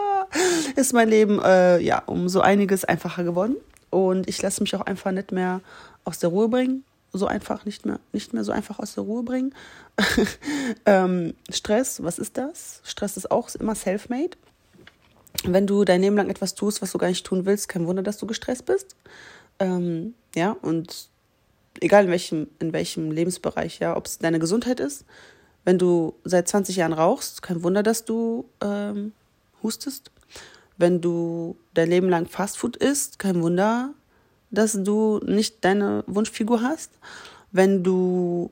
ist 0.75 0.93
mein 0.93 1.09
Leben 1.09 1.39
äh, 1.41 1.79
ja 1.79 1.99
um 2.05 2.29
so 2.29 2.41
einiges 2.41 2.85
einfacher 2.85 3.23
geworden. 3.23 3.55
Und 3.89 4.27
ich 4.27 4.41
lasse 4.41 4.61
mich 4.61 4.75
auch 4.75 4.81
einfach 4.81 5.11
nicht 5.11 5.31
mehr 5.31 5.61
aus 6.03 6.19
der 6.19 6.29
Ruhe 6.29 6.49
bringen 6.49 6.83
so 7.13 7.27
einfach 7.27 7.65
nicht 7.65 7.85
mehr, 7.85 7.99
nicht 8.13 8.33
mehr 8.33 8.43
so 8.43 8.51
einfach 8.51 8.79
aus 8.79 8.93
der 8.93 9.03
Ruhe 9.03 9.23
bringen. 9.23 9.53
ähm, 10.85 11.33
Stress, 11.49 12.03
was 12.03 12.19
ist 12.19 12.37
das? 12.37 12.81
Stress 12.83 13.17
ist 13.17 13.31
auch 13.31 13.53
immer 13.55 13.75
self-made. 13.75 14.37
Wenn 15.43 15.67
du 15.67 15.83
dein 15.83 16.01
Leben 16.01 16.17
lang 16.17 16.29
etwas 16.29 16.55
tust, 16.55 16.81
was 16.81 16.91
du 16.91 16.97
gar 16.97 17.07
nicht 17.07 17.25
tun 17.25 17.45
willst, 17.45 17.69
kein 17.69 17.85
Wunder, 17.87 18.03
dass 18.03 18.17
du 18.17 18.27
gestresst 18.27 18.65
bist. 18.65 18.95
Ähm, 19.59 20.13
ja, 20.35 20.55
und 20.61 21.09
egal 21.81 22.05
in 22.05 22.11
welchem, 22.11 22.47
in 22.59 22.73
welchem 22.73 23.11
Lebensbereich, 23.11 23.79
ja, 23.79 23.95
ob 23.95 24.05
es 24.05 24.17
deine 24.17 24.39
Gesundheit 24.39 24.79
ist, 24.79 25.05
wenn 25.63 25.77
du 25.77 26.15
seit 26.23 26.47
20 26.47 26.77
Jahren 26.77 26.93
rauchst, 26.93 27.41
kein 27.41 27.63
Wunder, 27.63 27.83
dass 27.83 28.05
du 28.05 28.45
ähm, 28.61 29.11
hustest. 29.61 30.11
Wenn 30.77 31.01
du 31.01 31.57
dein 31.73 31.89
Leben 31.89 32.09
lang 32.09 32.27
Fastfood 32.27 32.77
isst, 32.77 33.19
kein 33.19 33.41
Wunder, 33.41 33.93
dass 34.51 34.73
du 34.73 35.19
nicht 35.25 35.63
deine 35.63 36.03
Wunschfigur 36.07 36.61
hast. 36.61 36.91
Wenn 37.51 37.83
du 37.83 38.51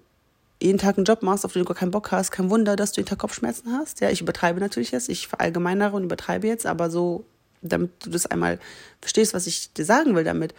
jeden 0.61 0.77
Tag 0.77 0.97
einen 0.97 1.05
Job 1.05 1.21
machst, 1.21 1.45
auf 1.45 1.53
den 1.53 1.61
du 1.63 1.67
gar 1.67 1.75
keinen 1.75 1.91
Bock 1.91 2.11
hast, 2.11 2.31
kein 2.31 2.49
Wunder, 2.49 2.75
dass 2.75 2.91
du 2.91 3.01
jeden 3.01 3.09
Tag 3.09 3.19
Kopfschmerzen 3.19 3.71
hast. 3.73 4.01
Ja, 4.01 4.09
ich 4.09 4.21
übertreibe 4.21 4.59
natürlich 4.59 4.91
jetzt, 4.91 5.09
ich 5.09 5.27
verallgemeinere 5.27 5.95
und 5.95 6.05
übertreibe 6.05 6.47
jetzt, 6.47 6.65
aber 6.65 6.89
so, 6.89 7.25
damit 7.61 7.91
du 8.03 8.09
das 8.09 8.25
einmal 8.25 8.59
verstehst, 9.01 9.33
was 9.33 9.47
ich 9.47 9.73
dir 9.73 9.85
sagen 9.85 10.15
will 10.15 10.23
damit. 10.23 10.53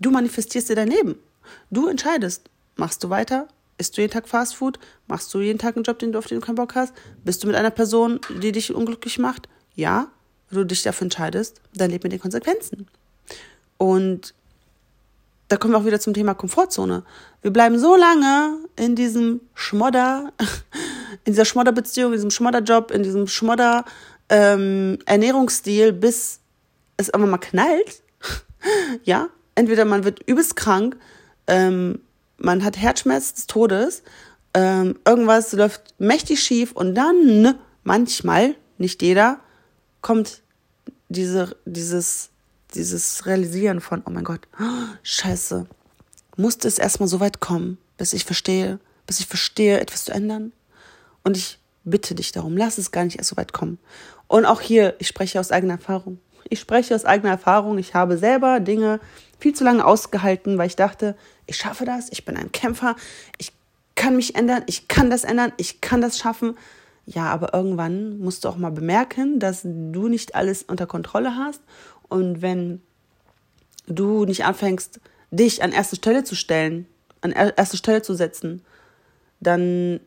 Du 0.00 0.10
manifestierst 0.10 0.68
dir 0.68 0.76
dein 0.76 0.88
Leben. 0.88 1.16
Du 1.70 1.88
entscheidest, 1.88 2.48
machst 2.76 3.04
du 3.04 3.10
weiter, 3.10 3.46
isst 3.78 3.96
du 3.96 4.00
jeden 4.00 4.12
Tag 4.12 4.28
Fastfood, 4.28 4.78
machst 5.06 5.32
du 5.34 5.40
jeden 5.40 5.58
Tag 5.58 5.76
einen 5.76 5.84
Job, 5.84 5.98
den 5.98 6.12
du 6.12 6.18
auf 6.18 6.26
den 6.26 6.40
du 6.40 6.46
keinen 6.46 6.56
Bock 6.56 6.74
hast, 6.74 6.94
bist 7.24 7.42
du 7.42 7.46
mit 7.46 7.56
einer 7.56 7.70
Person, 7.70 8.20
die 8.42 8.52
dich 8.52 8.74
unglücklich 8.74 9.18
macht? 9.18 9.48
Ja, 9.74 10.08
wenn 10.50 10.60
du 10.60 10.66
dich 10.66 10.82
dafür 10.82 11.06
entscheidest, 11.06 11.60
dann 11.74 11.90
leb 11.90 12.02
mit 12.02 12.12
den 12.12 12.20
Konsequenzen. 12.20 12.86
Und 13.78 14.34
da 15.52 15.58
kommen 15.58 15.74
wir 15.74 15.78
auch 15.78 15.84
wieder 15.84 16.00
zum 16.00 16.14
Thema 16.14 16.32
Komfortzone. 16.32 17.04
Wir 17.42 17.50
bleiben 17.50 17.78
so 17.78 17.94
lange 17.94 18.56
in 18.74 18.96
diesem 18.96 19.42
Schmodder, 19.52 20.32
in 21.24 21.34
dieser 21.34 21.44
Schmodderbeziehung, 21.44 22.12
in 22.12 22.16
diesem 22.16 22.30
Schmodderjob, 22.30 22.90
in 22.90 23.02
diesem 23.02 23.26
Schmodder 23.26 23.84
ähm, 24.30 24.98
Ernährungsstil, 25.04 25.92
bis 25.92 26.40
es 26.96 27.08
irgendwann 27.08 27.32
mal 27.32 27.36
knallt. 27.36 28.02
ja, 29.04 29.28
entweder 29.54 29.84
man 29.84 30.04
wird 30.04 30.22
übelst 30.26 30.56
krank, 30.56 30.96
ähm, 31.46 32.00
man 32.38 32.64
hat 32.64 32.78
Herzschmerz 32.78 33.34
des 33.34 33.46
Todes, 33.46 34.04
ähm, 34.54 35.00
irgendwas 35.06 35.52
läuft 35.52 35.94
mächtig 35.98 36.42
schief 36.42 36.72
und 36.72 36.94
dann 36.94 37.58
manchmal, 37.84 38.54
nicht 38.78 39.02
jeder, 39.02 39.38
kommt 40.00 40.40
diese, 41.10 41.54
dieses 41.66 42.31
dieses 42.74 43.26
Realisieren 43.26 43.80
von, 43.80 44.02
oh 44.06 44.10
mein 44.10 44.24
Gott, 44.24 44.40
scheiße, 45.02 45.66
musste 46.36 46.68
es 46.68 46.78
erstmal 46.78 47.08
so 47.08 47.20
weit 47.20 47.40
kommen, 47.40 47.78
bis 47.96 48.12
ich 48.12 48.24
verstehe, 48.24 48.78
bis 49.06 49.20
ich 49.20 49.26
verstehe, 49.26 49.80
etwas 49.80 50.04
zu 50.04 50.12
ändern. 50.12 50.52
Und 51.24 51.36
ich 51.36 51.58
bitte 51.84 52.14
dich 52.14 52.32
darum, 52.32 52.56
lass 52.56 52.78
es 52.78 52.90
gar 52.90 53.04
nicht 53.04 53.18
erst 53.18 53.30
so 53.30 53.36
weit 53.36 53.52
kommen. 53.52 53.78
Und 54.28 54.46
auch 54.46 54.60
hier, 54.60 54.94
ich 54.98 55.08
spreche 55.08 55.40
aus 55.40 55.52
eigener 55.52 55.74
Erfahrung. 55.74 56.18
Ich 56.48 56.60
spreche 56.60 56.94
aus 56.94 57.04
eigener 57.04 57.30
Erfahrung. 57.30 57.78
Ich 57.78 57.94
habe 57.94 58.18
selber 58.18 58.60
Dinge 58.60 59.00
viel 59.38 59.54
zu 59.54 59.64
lange 59.64 59.84
ausgehalten, 59.84 60.58
weil 60.58 60.68
ich 60.68 60.76
dachte, 60.76 61.16
ich 61.46 61.56
schaffe 61.56 61.84
das, 61.84 62.10
ich 62.10 62.24
bin 62.24 62.36
ein 62.36 62.52
Kämpfer, 62.52 62.96
ich 63.38 63.52
kann 63.94 64.16
mich 64.16 64.34
ändern, 64.36 64.62
ich 64.66 64.88
kann 64.88 65.10
das 65.10 65.24
ändern, 65.24 65.52
ich 65.56 65.80
kann 65.80 66.00
das 66.00 66.18
schaffen. 66.18 66.56
Ja, 67.04 67.24
aber 67.24 67.52
irgendwann 67.52 68.18
musst 68.18 68.44
du 68.44 68.48
auch 68.48 68.56
mal 68.56 68.70
bemerken, 68.70 69.40
dass 69.40 69.62
du 69.64 70.08
nicht 70.08 70.34
alles 70.36 70.62
unter 70.62 70.86
Kontrolle 70.86 71.36
hast 71.36 71.60
und 72.12 72.42
wenn 72.42 72.80
du 73.86 74.24
nicht 74.24 74.44
anfängst, 74.44 75.00
dich 75.30 75.62
an 75.62 75.72
erste 75.72 75.96
Stelle 75.96 76.24
zu 76.24 76.34
stellen, 76.34 76.86
an 77.22 77.32
erste 77.32 77.76
Stelle 77.76 78.02
zu 78.02 78.14
setzen, 78.14 78.62
dann 79.40 80.00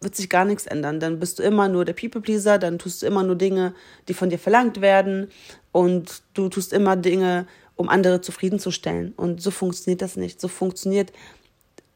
wird 0.00 0.14
sich 0.14 0.30
gar 0.30 0.44
nichts 0.44 0.66
ändern. 0.66 1.00
Dann 1.00 1.18
bist 1.18 1.38
du 1.38 1.42
immer 1.42 1.68
nur 1.68 1.84
der 1.84 1.92
People-Pleaser, 1.92 2.58
dann 2.58 2.78
tust 2.78 3.02
du 3.02 3.06
immer 3.06 3.22
nur 3.22 3.36
Dinge, 3.36 3.74
die 4.08 4.14
von 4.14 4.30
dir 4.30 4.38
verlangt 4.38 4.80
werden 4.80 5.28
und 5.72 6.22
du 6.34 6.48
tust 6.48 6.72
immer 6.72 6.96
Dinge, 6.96 7.46
um 7.76 7.88
andere 7.88 8.20
zufriedenzustellen. 8.20 9.12
Und 9.16 9.42
so 9.42 9.50
funktioniert 9.50 10.02
das 10.02 10.16
nicht. 10.16 10.40
So 10.40 10.48
funktioniert 10.48 11.12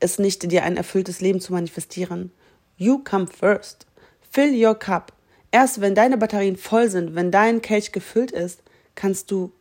es 0.00 0.18
nicht, 0.18 0.50
dir 0.50 0.64
ein 0.64 0.76
erfülltes 0.76 1.20
Leben 1.20 1.40
zu 1.40 1.52
manifestieren. 1.52 2.30
You 2.76 2.98
come 2.98 3.26
first. 3.26 3.86
Fill 4.30 4.52
your 4.52 4.74
cup. 4.74 5.12
Erst 5.50 5.80
wenn 5.80 5.94
deine 5.94 6.16
Batterien 6.16 6.56
voll 6.56 6.88
sind, 6.88 7.14
wenn 7.14 7.30
dein 7.30 7.62
Kelch 7.62 7.92
gefüllt 7.92 8.32
ist, 8.32 8.62
kannst 8.94 9.30
du 9.30 9.52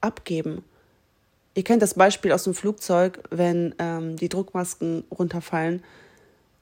abgeben. 0.00 0.64
Ihr 1.54 1.64
kennt 1.64 1.82
das 1.82 1.94
Beispiel 1.94 2.32
aus 2.32 2.44
dem 2.44 2.54
Flugzeug, 2.54 3.20
wenn 3.30 3.74
ähm, 3.78 4.16
die 4.16 4.28
Druckmasken 4.28 5.04
runterfallen. 5.10 5.82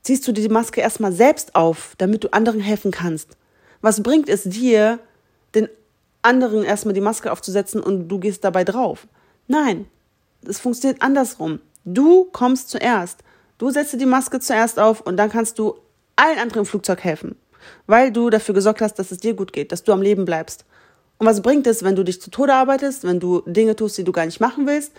Ziehst 0.02 0.26
du 0.28 0.33
die 0.33 0.49
Maske 0.49 0.80
erstmal 0.80 1.12
selbst 1.12 1.54
auf, 1.54 1.94
damit 1.99 2.23
du 2.23 2.33
anderen 2.33 2.61
helfen 2.61 2.90
kannst. 2.90 3.37
Was 3.80 4.02
bringt 4.02 4.28
es 4.28 4.44
dir, 4.44 5.00
den 5.54 5.68
anderen 6.23 6.62
erstmal 6.62 6.94
die 6.94 7.00
Maske 7.00 7.33
aufzusetzen 7.33 7.83
und 7.83 8.09
du 8.09 8.18
gehst 8.18 8.44
dabei 8.44 8.64
drauf? 8.64 9.06
Nein, 9.49 9.87
es 10.47 10.61
funktioniert 10.61 11.02
andersrum. 11.02 11.61
Du 11.85 12.25
kommst 12.25 12.71
zuerst. 12.71 13.21
Du 13.59 13.71
setzt 13.71 13.92
dir 13.92 13.99
die 13.99 14.06
Maske 14.06 14.40
zuerst 14.40 14.78
auf 14.78 15.00
und 15.00 15.16
dann 15.16 15.30
kannst 15.30 15.59
du 15.59 15.75
allen 16.16 16.38
anderen 16.38 16.61
im 16.61 16.66
Flugzeug 16.66 17.02
helfen, 17.02 17.37
weil 17.87 18.12
du 18.12 18.30
dafür 18.30 18.54
gesorgt 18.54 18.80
hast, 18.80 18.94
dass 18.99 19.11
es 19.11 19.18
dir 19.18 19.35
gut 19.35 19.52
geht, 19.52 19.73
dass 19.73 19.85
du 19.85 19.92
am 19.92 20.02
Leben 20.02 20.25
bleibst. 20.25 20.64
Und 21.18 21.26
was 21.26 21.42
bringt 21.42 21.66
es, 21.66 21.83
wenn 21.83 21.97
du 21.97 22.02
dich 22.02 22.21
zu 22.21 22.30
Tode 22.30 22.54
arbeitest, 22.54 23.04
wenn 23.04 23.21
du 23.21 23.42
Dinge 23.47 23.76
tust, 23.76 23.97
die 23.99 24.04
du 24.04 24.12
gar 24.12 24.26
nicht 24.26 24.40
machen 24.40 24.66
willst, 24.66 24.92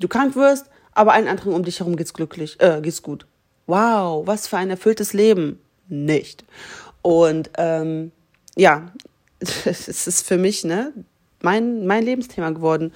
du 0.00 0.08
krank 0.08 0.36
wirst, 0.36 0.66
aber 0.92 1.12
allen 1.12 1.28
anderen 1.28 1.52
um 1.52 1.64
dich 1.64 1.80
herum 1.80 1.96
geht's 1.96 2.14
glücklich, 2.14 2.60
äh, 2.60 2.80
geht's 2.80 3.02
gut. 3.02 3.26
Wow, 3.66 4.26
was 4.26 4.48
für 4.48 4.56
ein 4.56 4.70
erfülltes 4.70 5.12
Leben. 5.12 5.60
Nicht. 5.88 6.44
Und 7.02 7.50
ähm, 7.58 8.12
ja, 8.56 8.92
es 9.40 9.88
ist 10.06 10.26
für 10.26 10.36
mich 10.36 10.64
ne 10.64 10.92
mein 11.42 11.86
mein 11.86 12.04
Lebensthema 12.04 12.50
geworden. 12.50 12.92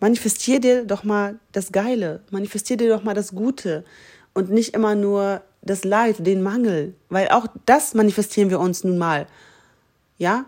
Manifestier 0.00 0.60
dir 0.60 0.84
doch 0.84 1.04
mal 1.04 1.38
das 1.52 1.72
Geile, 1.72 2.20
manifestier 2.30 2.76
dir 2.76 2.90
doch 2.90 3.02
mal 3.02 3.14
das 3.14 3.34
Gute 3.34 3.84
und 4.34 4.50
nicht 4.50 4.74
immer 4.74 4.94
nur 4.94 5.42
das 5.62 5.84
Leid, 5.84 6.26
den 6.26 6.42
Mangel, 6.42 6.94
weil 7.08 7.28
auch 7.28 7.46
das 7.64 7.94
manifestieren 7.94 8.50
wir 8.50 8.60
uns 8.60 8.84
nun 8.84 8.98
mal. 8.98 9.26
Ja? 10.18 10.46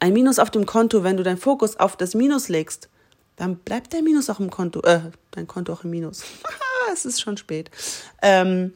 Ein 0.00 0.12
Minus 0.12 0.38
auf 0.38 0.50
dem 0.50 0.66
Konto, 0.66 1.04
wenn 1.04 1.16
du 1.16 1.22
deinen 1.22 1.38
Fokus 1.38 1.76
auf 1.76 1.96
das 1.96 2.14
Minus 2.14 2.48
legst, 2.48 2.88
dann 3.36 3.56
bleibt 3.56 3.92
der 3.92 4.02
Minus 4.02 4.28
auch 4.28 4.40
im 4.40 4.50
Konto, 4.50 4.80
äh, 4.82 5.00
dein 5.30 5.46
Konto 5.46 5.72
auch 5.72 5.84
im 5.84 5.90
Minus. 5.90 6.24
es 6.92 7.04
ist 7.04 7.20
schon 7.20 7.36
spät. 7.36 7.70
Ähm, 8.22 8.72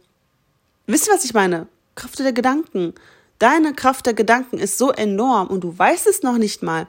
wisst 0.86 1.08
ihr, 1.08 1.14
was 1.14 1.24
ich 1.24 1.34
meine? 1.34 1.66
Kraft 1.96 2.18
der 2.18 2.32
Gedanken. 2.32 2.94
Deine 3.38 3.74
Kraft 3.74 4.06
der 4.06 4.14
Gedanken 4.14 4.58
ist 4.58 4.78
so 4.78 4.92
enorm 4.92 5.48
und 5.48 5.64
du 5.64 5.76
weißt 5.76 6.06
es 6.06 6.22
noch 6.22 6.38
nicht 6.38 6.62
mal 6.62 6.86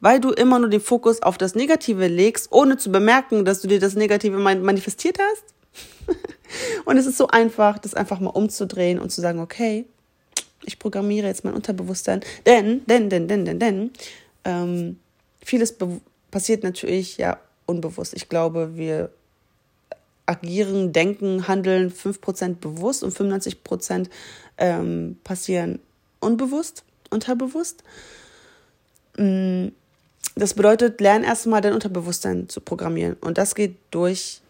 weil 0.00 0.18
du 0.18 0.30
immer 0.30 0.58
nur 0.58 0.70
den 0.70 0.80
Fokus 0.80 1.22
auf 1.22 1.38
das 1.38 1.54
Negative 1.54 2.08
legst, 2.08 2.48
ohne 2.50 2.76
zu 2.78 2.90
bemerken, 2.90 3.44
dass 3.44 3.60
du 3.60 3.68
dir 3.68 3.78
das 3.78 3.94
Negative 3.94 4.38
manifestiert 4.38 5.18
hast. 5.18 6.16
und 6.84 6.96
es 6.96 7.06
ist 7.06 7.18
so 7.18 7.28
einfach, 7.28 7.78
das 7.78 7.94
einfach 7.94 8.18
mal 8.18 8.30
umzudrehen 8.30 8.98
und 8.98 9.10
zu 9.10 9.20
sagen, 9.20 9.38
okay, 9.38 9.86
ich 10.64 10.78
programmiere 10.78 11.26
jetzt 11.26 11.44
mein 11.44 11.54
Unterbewusstsein. 11.54 12.20
Denn, 12.46 12.84
denn, 12.86 13.08
denn, 13.10 13.28
denn, 13.28 13.44
denn, 13.44 13.58
denn, 13.58 13.90
ähm, 14.44 14.98
vieles 15.42 15.76
passiert 16.30 16.62
natürlich 16.62 17.16
ja 17.16 17.38
unbewusst. 17.66 18.14
Ich 18.14 18.28
glaube, 18.28 18.76
wir 18.76 19.10
agieren, 20.26 20.92
denken, 20.92 21.48
handeln 21.48 21.90
5% 21.90 22.56
bewusst 22.56 23.02
und 23.02 23.12
95% 23.12 24.08
ähm, 24.58 25.18
passieren 25.24 25.80
unbewusst, 26.20 26.84
unterbewusst. 27.10 27.82
Mm, 29.16 29.68
das 30.36 30.54
bedeutet, 30.54 31.00
lern 31.00 31.24
erstmal 31.24 31.60
dein 31.60 31.72
Unterbewusstsein 31.72 32.48
zu 32.48 32.60
programmieren. 32.60 33.14
Und 33.20 33.38
das 33.38 33.54
geht 33.54 33.76
durch 33.90 34.40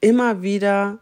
immer 0.00 0.42
wieder 0.42 0.98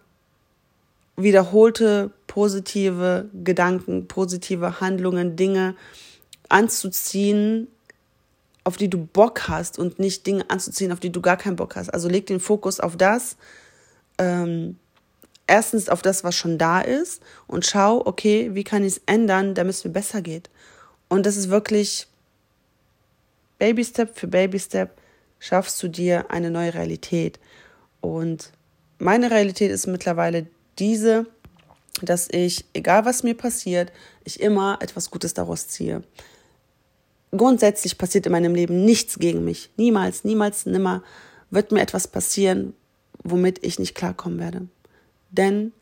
wiederholte 1.16 2.10
positive 2.26 3.28
Gedanken, 3.44 4.08
positive 4.08 4.80
Handlungen, 4.80 5.36
Dinge 5.36 5.76
anzuziehen, 6.48 7.68
auf 8.64 8.76
die 8.76 8.88
du 8.88 8.98
Bock 8.98 9.48
hast 9.48 9.78
und 9.78 9.98
nicht 9.98 10.26
Dinge 10.26 10.48
anzuziehen, 10.48 10.92
auf 10.92 11.00
die 11.00 11.10
du 11.10 11.20
gar 11.20 11.36
keinen 11.36 11.56
Bock 11.56 11.76
hast. 11.76 11.92
Also 11.92 12.08
leg 12.08 12.26
den 12.26 12.40
Fokus 12.40 12.80
auf 12.80 12.96
das, 12.96 13.36
ähm, 14.18 14.78
erstens 15.46 15.88
auf 15.88 16.02
das, 16.02 16.24
was 16.24 16.34
schon 16.34 16.58
da 16.58 16.80
ist 16.80 17.22
und 17.46 17.66
schau, 17.66 18.06
okay, 18.06 18.50
wie 18.54 18.64
kann 18.64 18.84
ich 18.84 18.94
es 18.94 19.02
ändern, 19.06 19.54
damit 19.54 19.74
es 19.74 19.84
mir 19.84 19.90
besser 19.90 20.22
geht. 20.22 20.48
Und 21.08 21.26
das 21.26 21.36
ist 21.36 21.50
wirklich 21.50 22.06
Baby 23.58 23.84
Step 23.84 24.18
für 24.18 24.28
Baby 24.28 24.58
Step 24.58 24.96
schaffst 25.38 25.82
du 25.82 25.88
dir 25.88 26.30
eine 26.30 26.50
neue 26.50 26.72
Realität. 26.74 27.38
Und 28.00 28.52
meine 28.98 29.30
Realität 29.30 29.70
ist 29.70 29.86
mittlerweile 29.86 30.46
diese, 30.78 31.26
dass 32.00 32.28
ich, 32.30 32.64
egal 32.72 33.04
was 33.04 33.22
mir 33.22 33.36
passiert, 33.36 33.92
ich 34.24 34.40
immer 34.40 34.78
etwas 34.80 35.10
Gutes 35.10 35.34
daraus 35.34 35.68
ziehe. 35.68 36.02
Grundsätzlich 37.30 37.98
passiert 37.98 38.26
in 38.26 38.32
meinem 38.32 38.54
Leben 38.54 38.84
nichts 38.84 39.18
gegen 39.18 39.44
mich. 39.44 39.70
Niemals, 39.76 40.24
niemals, 40.24 40.66
nimmer 40.66 41.02
wird 41.50 41.72
mir 41.72 41.80
etwas 41.80 42.08
passieren, 42.08 42.74
womit 43.22 43.64
ich 43.64 43.78
nicht 43.78 43.94
klarkommen 43.94 44.38
werde. 44.38 44.68
Denn 45.30 45.72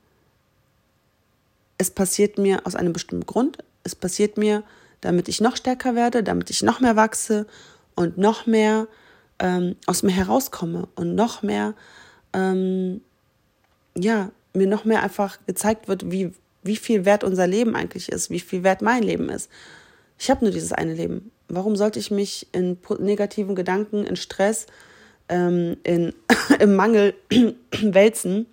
es 1.78 1.90
passiert 1.90 2.38
mir 2.38 2.66
aus 2.66 2.74
einem 2.74 2.92
bestimmten 2.92 3.26
Grund. 3.26 3.58
Es 3.84 3.94
passiert 3.94 4.36
mir, 4.36 4.62
damit 5.00 5.28
ich 5.28 5.40
noch 5.40 5.56
stärker 5.56 5.94
werde, 5.94 6.22
damit 6.22 6.50
ich 6.50 6.62
noch 6.62 6.80
mehr 6.80 6.96
wachse 6.96 7.46
und 7.94 8.18
noch 8.18 8.46
mehr 8.46 8.86
ähm, 9.38 9.76
aus 9.86 10.02
mir 10.02 10.12
herauskomme 10.12 10.88
und 10.94 11.14
noch 11.14 11.42
mehr, 11.42 11.74
ähm, 12.32 13.00
ja, 13.96 14.30
mir 14.52 14.66
noch 14.66 14.84
mehr 14.84 15.02
einfach 15.02 15.38
gezeigt 15.46 15.88
wird, 15.88 16.10
wie, 16.10 16.32
wie 16.62 16.76
viel 16.76 17.04
wert 17.04 17.24
unser 17.24 17.46
Leben 17.46 17.76
eigentlich 17.76 18.10
ist, 18.10 18.30
wie 18.30 18.40
viel 18.40 18.62
wert 18.62 18.82
mein 18.82 19.02
Leben 19.02 19.28
ist. 19.28 19.50
Ich 20.18 20.30
habe 20.30 20.44
nur 20.44 20.52
dieses 20.52 20.72
eine 20.72 20.94
Leben. 20.94 21.30
Warum 21.48 21.76
sollte 21.76 21.98
ich 21.98 22.10
mich 22.10 22.46
in 22.52 22.78
negativen 22.98 23.54
Gedanken, 23.54 24.04
in 24.04 24.16
Stress, 24.16 24.66
ähm, 25.28 25.76
in, 25.82 26.12
im 26.60 26.76
Mangel 26.76 27.14
wälzen, 27.80 28.46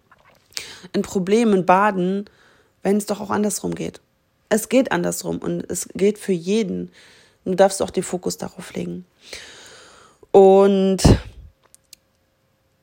in 0.94 1.02
Problemen 1.02 1.66
baden, 1.66 2.26
wenn 2.84 2.98
es 2.98 3.06
doch 3.06 3.20
auch 3.20 3.30
andersrum 3.30 3.76
geht? 3.76 4.00
Es 4.50 4.70
geht 4.70 4.92
andersrum 4.92 5.40
und 5.40 5.70
es 5.70 5.90
geht 5.94 6.18
für 6.18 6.32
jeden. 6.32 6.92
Du 7.44 7.56
darfst 7.56 7.82
auch 7.82 7.90
den 7.90 8.04
Fokus 8.04 8.38
darauf 8.38 8.74
legen. 8.74 9.06
Und 10.32 11.02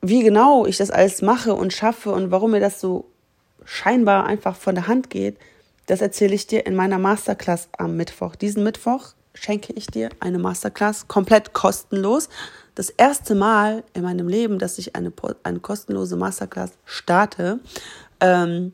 wie 0.07 0.23
genau 0.23 0.65
ich 0.65 0.77
das 0.77 0.91
alles 0.91 1.21
mache 1.21 1.53
und 1.53 1.73
schaffe 1.73 2.11
und 2.11 2.31
warum 2.31 2.51
mir 2.51 2.59
das 2.59 2.79
so 2.79 3.05
scheinbar 3.63 4.25
einfach 4.25 4.55
von 4.55 4.75
der 4.75 4.87
Hand 4.87 5.09
geht, 5.09 5.37
das 5.87 6.01
erzähle 6.01 6.35
ich 6.35 6.47
dir 6.47 6.65
in 6.65 6.75
meiner 6.75 6.99
Masterclass 6.99 7.69
am 7.77 7.95
Mittwoch. 7.95 8.35
Diesen 8.35 8.63
Mittwoch 8.63 9.13
schenke 9.33 9.73
ich 9.73 9.87
dir 9.87 10.09
eine 10.19 10.39
Masterclass 10.39 11.07
komplett 11.07 11.53
kostenlos. 11.53 12.29
Das 12.73 12.89
erste 12.89 13.35
Mal 13.35 13.83
in 13.93 14.03
meinem 14.03 14.27
Leben, 14.27 14.59
dass 14.59 14.77
ich 14.77 14.95
eine, 14.95 15.11
eine 15.43 15.59
kostenlose 15.59 16.15
Masterclass 16.15 16.71
starte. 16.85 17.59
Ähm, 18.19 18.73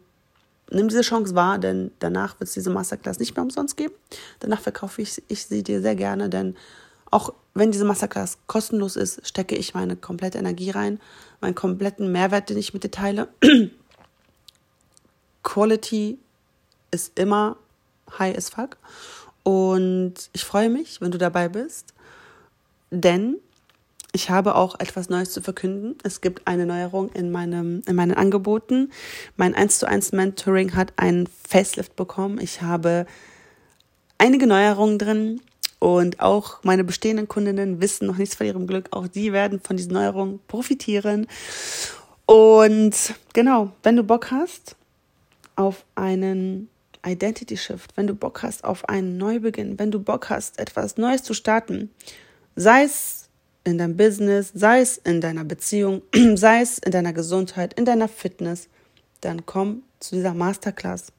nimm 0.70 0.88
diese 0.88 1.02
Chance 1.02 1.36
wahr, 1.36 1.60
denn 1.60 1.92
danach 2.00 2.40
wird 2.40 2.48
es 2.48 2.54
diese 2.54 2.70
Masterclass 2.70 3.20
nicht 3.20 3.36
mehr 3.36 3.44
umsonst 3.44 3.78
geben. 3.78 3.94
Danach 4.40 4.62
verkaufe 4.62 5.02
ich, 5.02 5.22
ich 5.28 5.46
sie 5.46 5.64
dir 5.64 5.82
sehr 5.82 5.96
gerne, 5.96 6.30
denn 6.30 6.56
auch 7.10 7.34
wenn 7.54 7.72
diese 7.72 7.86
Masterclass 7.86 8.38
kostenlos 8.48 8.96
ist, 8.96 9.28
stecke 9.28 9.56
ich 9.56 9.74
meine 9.74 9.96
komplette 9.96 10.38
Energie 10.38 10.70
rein, 10.70 11.00
meinen 11.42 11.56
kompletten 11.56 12.12
Mehrwert, 12.12 12.50
den 12.50 12.58
ich 12.58 12.74
mit 12.74 12.84
dir 12.84 12.92
teile. 12.92 13.28
Quality 15.44 16.18
ist 16.92 17.18
immer 17.20 17.58
high 18.18 18.38
as 18.38 18.50
fuck. 18.50 18.78
Und 19.44 20.14
ich 20.34 20.46
freue 20.46 20.70
mich, 20.70 21.02
wenn 21.02 21.12
du 21.12 21.18
dabei 21.18 21.50
bist, 21.50 21.94
denn 22.92 23.38
ich 24.14 24.30
habe 24.30 24.56
auch 24.56 24.80
etwas 24.80 25.10
Neues 25.10 25.32
zu 25.32 25.42
verkünden. 25.42 25.98
Es 26.04 26.22
gibt 26.22 26.46
eine 26.46 26.66
Neuerung 26.66 27.10
in, 27.14 27.32
meinem, 27.32 27.82
in 27.88 27.96
meinen 27.96 28.14
Angeboten. 28.14 28.92
Mein 29.38 29.56
1 29.56 29.80
zu 29.80 29.88
1 29.88 30.12
Mentoring 30.12 30.76
hat 30.76 30.94
einen 30.98 31.28
Facelift 31.28 31.96
bekommen. 31.96 32.40
Ich 32.40 32.62
habe 32.62 33.06
einige 34.18 34.48
Neuerungen 34.48 35.00
drin 35.00 35.42
und 35.82 36.20
auch 36.20 36.64
meine 36.64 36.84
bestehenden 36.84 37.28
Kundinnen 37.28 37.82
wissen 37.82 38.06
noch 38.06 38.18
nichts 38.18 38.36
von 38.36 38.46
ihrem 38.46 38.68
Glück. 38.68 38.90
Auch 38.92 39.08
die 39.08 39.34
werden 39.34 39.60
von 39.60 39.78
diesen 39.78 39.94
Neuerungen 39.94 40.40
profitieren. 40.48 41.26
Und 42.28 42.94
genau, 43.34 43.72
wenn 43.82 43.96
du 43.96 44.04
Bock 44.04 44.30
hast 44.30 44.76
auf 45.56 45.84
einen 45.96 46.70
Identity 47.04 47.58
Shift, 47.58 47.98
wenn 47.98 48.06
du 48.06 48.14
Bock 48.14 48.44
hast 48.44 48.64
auf 48.64 48.88
einen 48.90 49.18
Neubeginn, 49.18 49.80
wenn 49.80 49.90
du 49.90 50.00
Bock 50.00 50.30
hast, 50.30 50.60
etwas 50.60 50.98
Neues 50.98 51.24
zu 51.24 51.34
starten, 51.34 51.90
sei 52.56 52.84
es 52.84 53.28
in 53.64 53.80
deinem 53.80 53.98
Business, 53.98 54.52
sei 54.54 54.82
es 54.82 55.00
in 55.00 55.20
deiner 55.20 55.46
Beziehung, 55.46 56.04
sei 56.36 56.62
es 56.62 56.78
in 56.78 56.92
deiner 56.92 57.14
Gesundheit, 57.14 57.74
in 57.74 57.86
deiner 57.86 58.08
Fitness, 58.08 58.70
dann 59.22 59.48
komm 59.48 59.82
zu 60.00 60.14
dieser 60.14 60.36
Masterclass. 60.36 61.12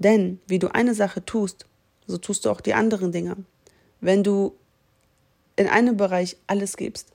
Denn 0.00 0.40
wie 0.48 0.58
du 0.58 0.74
eine 0.74 0.96
Sache 0.96 1.24
tust, 1.24 1.66
so 2.08 2.18
tust 2.18 2.44
du 2.44 2.50
auch 2.50 2.60
die 2.60 2.74
anderen 2.74 3.12
Dinge. 3.12 3.36
Wenn 4.00 4.22
du 4.22 4.54
in 5.56 5.68
einem 5.68 5.96
Bereich 5.96 6.36
alles 6.46 6.76
gibst, 6.76 7.08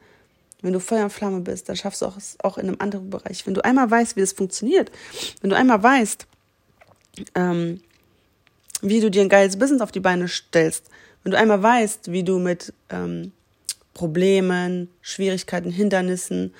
wenn 0.61 0.73
du 0.73 0.79
Feuer 0.79 1.03
und 1.03 1.13
Flamme 1.13 1.41
bist, 1.41 1.69
dann 1.69 1.75
schaffst 1.75 2.01
du 2.01 2.11
es 2.17 2.37
auch 2.43 2.57
in 2.57 2.67
einem 2.67 2.77
anderen 2.79 3.09
Bereich. 3.09 3.45
Wenn 3.45 3.53
du 3.53 3.63
einmal 3.63 3.89
weißt, 3.89 4.15
wie 4.15 4.21
das 4.21 4.33
funktioniert, 4.33 4.91
wenn 5.41 5.49
du 5.49 5.55
einmal 5.55 5.81
weißt, 5.81 6.25
ähm, 7.35 7.81
wie 8.81 8.99
du 8.99 9.09
dir 9.09 9.21
ein 9.21 9.29
geiles 9.29 9.57
Business 9.57 9.81
auf 9.81 9.91
die 9.91 9.99
Beine 9.99 10.27
stellst, 10.27 10.89
wenn 11.23 11.31
du 11.31 11.37
einmal 11.37 11.61
weißt, 11.61 12.11
wie 12.11 12.23
du 12.23 12.39
mit 12.39 12.73
ähm, 12.89 13.31
Problemen, 13.93 14.89
Schwierigkeiten, 15.01 15.71
Hindernissen 15.71 16.53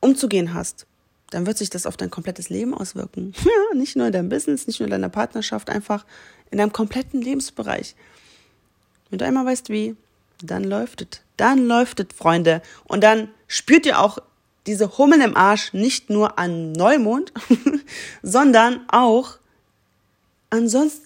umzugehen 0.00 0.52
hast, 0.52 0.86
dann 1.30 1.46
wird 1.46 1.58
sich 1.58 1.70
das 1.70 1.86
auf 1.86 1.96
dein 1.96 2.10
komplettes 2.10 2.48
Leben 2.48 2.74
auswirken. 2.74 3.32
Ja, 3.44 3.74
nicht 3.76 3.96
nur 3.96 4.06
in 4.06 4.12
deinem 4.12 4.28
Business, 4.28 4.66
nicht 4.66 4.80
nur 4.80 4.86
in 4.86 4.90
deiner 4.90 5.08
Partnerschaft, 5.08 5.70
einfach 5.70 6.04
in 6.50 6.58
deinem 6.58 6.72
kompletten 6.72 7.20
Lebensbereich. 7.20 7.94
Wenn 9.14 9.18
du 9.18 9.26
einmal 9.26 9.46
weißt, 9.46 9.68
wie, 9.68 9.94
dann 10.42 10.64
läuft 10.64 11.02
es. 11.02 11.20
Dann 11.36 11.68
läuft 11.68 12.00
es, 12.00 12.06
Freunde. 12.16 12.62
Und 12.82 13.04
dann 13.04 13.28
spürt 13.46 13.86
ihr 13.86 14.00
auch 14.00 14.18
diese 14.66 14.98
Hummeln 14.98 15.20
im 15.20 15.36
Arsch 15.36 15.72
nicht 15.72 16.10
nur 16.10 16.36
an 16.36 16.72
Neumond, 16.72 17.32
sondern 18.24 18.80
auch 18.88 19.38
an 20.50 20.68
sonst 20.68 21.02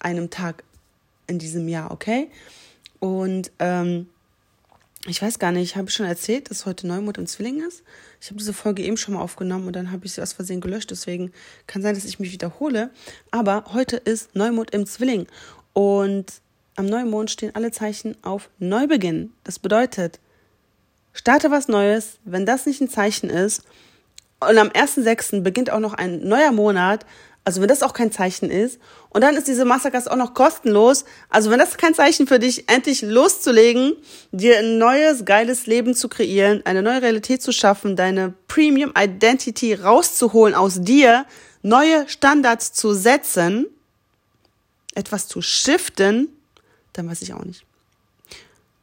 einem 0.00 0.28
Tag 0.28 0.64
in 1.28 1.38
diesem 1.38 1.68
Jahr, 1.68 1.92
okay? 1.92 2.32
Und 2.98 3.52
ähm, 3.60 4.08
ich 5.06 5.22
weiß 5.22 5.38
gar 5.38 5.52
nicht, 5.52 5.76
habe 5.76 5.88
ich 5.88 5.94
schon 5.94 6.06
erzählt, 6.06 6.50
dass 6.50 6.66
heute 6.66 6.88
Neumond 6.88 7.16
im 7.16 7.28
Zwilling 7.28 7.62
ist? 7.62 7.84
Ich 8.20 8.26
habe 8.26 8.38
diese 8.38 8.54
Folge 8.54 8.82
eben 8.82 8.96
schon 8.96 9.14
mal 9.14 9.20
aufgenommen 9.20 9.68
und 9.68 9.76
dann 9.76 9.92
habe 9.92 10.04
ich 10.04 10.14
sie 10.14 10.20
aus 10.20 10.32
Versehen 10.32 10.60
gelöscht. 10.60 10.90
Deswegen 10.90 11.30
kann 11.68 11.80
sein, 11.80 11.94
dass 11.94 12.06
ich 12.06 12.18
mich 12.18 12.32
wiederhole. 12.32 12.90
Aber 13.30 13.66
heute 13.72 13.98
ist 13.98 14.34
Neumond 14.34 14.72
im 14.72 14.84
Zwilling. 14.84 15.28
Und 15.74 16.42
am 16.76 16.86
Neumond 16.86 17.30
stehen 17.30 17.54
alle 17.54 17.70
Zeichen 17.70 18.16
auf 18.22 18.48
Neubeginn. 18.58 19.32
Das 19.44 19.58
bedeutet, 19.58 20.20
starte 21.12 21.50
was 21.50 21.68
Neues. 21.68 22.18
Wenn 22.24 22.46
das 22.46 22.66
nicht 22.66 22.80
ein 22.80 22.88
Zeichen 22.88 23.30
ist, 23.30 23.62
und 24.40 24.58
am 24.58 24.68
1.6. 24.68 25.42
beginnt 25.42 25.70
auch 25.70 25.78
noch 25.78 25.94
ein 25.94 26.26
neuer 26.26 26.50
Monat, 26.50 27.06
also 27.44 27.60
wenn 27.60 27.68
das 27.68 27.82
auch 27.82 27.92
kein 27.92 28.12
Zeichen 28.12 28.50
ist, 28.50 28.78
und 29.10 29.22
dann 29.22 29.36
ist 29.36 29.48
diese 29.48 29.64
Masterclass 29.64 30.08
auch 30.08 30.16
noch 30.16 30.34
kostenlos, 30.34 31.04
also 31.28 31.50
wenn 31.50 31.58
das 31.58 31.76
kein 31.76 31.94
Zeichen 31.94 32.26
für 32.26 32.38
dich, 32.38 32.68
endlich 32.68 33.02
loszulegen, 33.02 33.94
dir 34.30 34.58
ein 34.58 34.78
neues, 34.78 35.24
geiles 35.24 35.66
Leben 35.66 35.94
zu 35.94 36.08
kreieren, 36.08 36.62
eine 36.64 36.82
neue 36.82 37.02
Realität 37.02 37.42
zu 37.42 37.52
schaffen, 37.52 37.96
deine 37.96 38.34
Premium 38.48 38.92
Identity 38.98 39.74
rauszuholen 39.74 40.54
aus 40.54 40.80
dir, 40.80 41.26
neue 41.62 42.08
Standards 42.08 42.72
zu 42.72 42.94
setzen, 42.94 43.66
etwas 44.94 45.28
zu 45.28 45.42
shiften, 45.42 46.28
dann 46.92 47.08
weiß 47.08 47.22
ich 47.22 47.32
auch 47.34 47.44
nicht. 47.44 47.64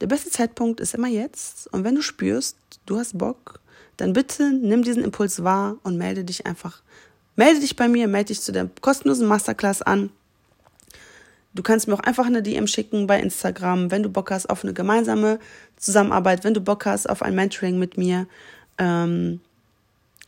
Der 0.01 0.07
beste 0.07 0.29
Zeitpunkt 0.29 0.79
ist 0.79 0.93
immer 0.93 1.07
jetzt. 1.07 1.71
Und 1.73 1.83
wenn 1.83 1.95
du 1.95 2.01
spürst, 2.01 2.57
du 2.85 2.97
hast 2.97 3.17
Bock, 3.17 3.59
dann 3.97 4.13
bitte 4.13 4.51
nimm 4.51 4.83
diesen 4.83 5.03
Impuls 5.03 5.43
wahr 5.43 5.77
und 5.83 5.97
melde 5.97 6.23
dich 6.23 6.45
einfach. 6.45 6.81
Melde 7.35 7.59
dich 7.59 7.75
bei 7.75 7.87
mir, 7.87 8.07
melde 8.07 8.27
dich 8.27 8.41
zu 8.41 8.51
der 8.51 8.69
kostenlosen 8.81 9.27
Masterclass 9.27 9.81
an. 9.81 10.09
Du 11.53 11.63
kannst 11.63 11.87
mir 11.87 11.95
auch 11.95 11.99
einfach 12.01 12.25
eine 12.25 12.43
DM 12.43 12.67
schicken 12.67 13.07
bei 13.07 13.19
Instagram, 13.19 13.91
wenn 13.91 14.03
du 14.03 14.09
Bock 14.09 14.31
hast 14.31 14.49
auf 14.49 14.63
eine 14.63 14.73
gemeinsame 14.73 15.39
Zusammenarbeit, 15.77 16.43
wenn 16.43 16.53
du 16.53 16.61
Bock 16.61 16.85
hast 16.85 17.09
auf 17.09 17.21
ein 17.21 17.35
Mentoring 17.35 17.79
mit 17.79 17.97
mir. 17.97 18.27
Ähm, 18.77 19.41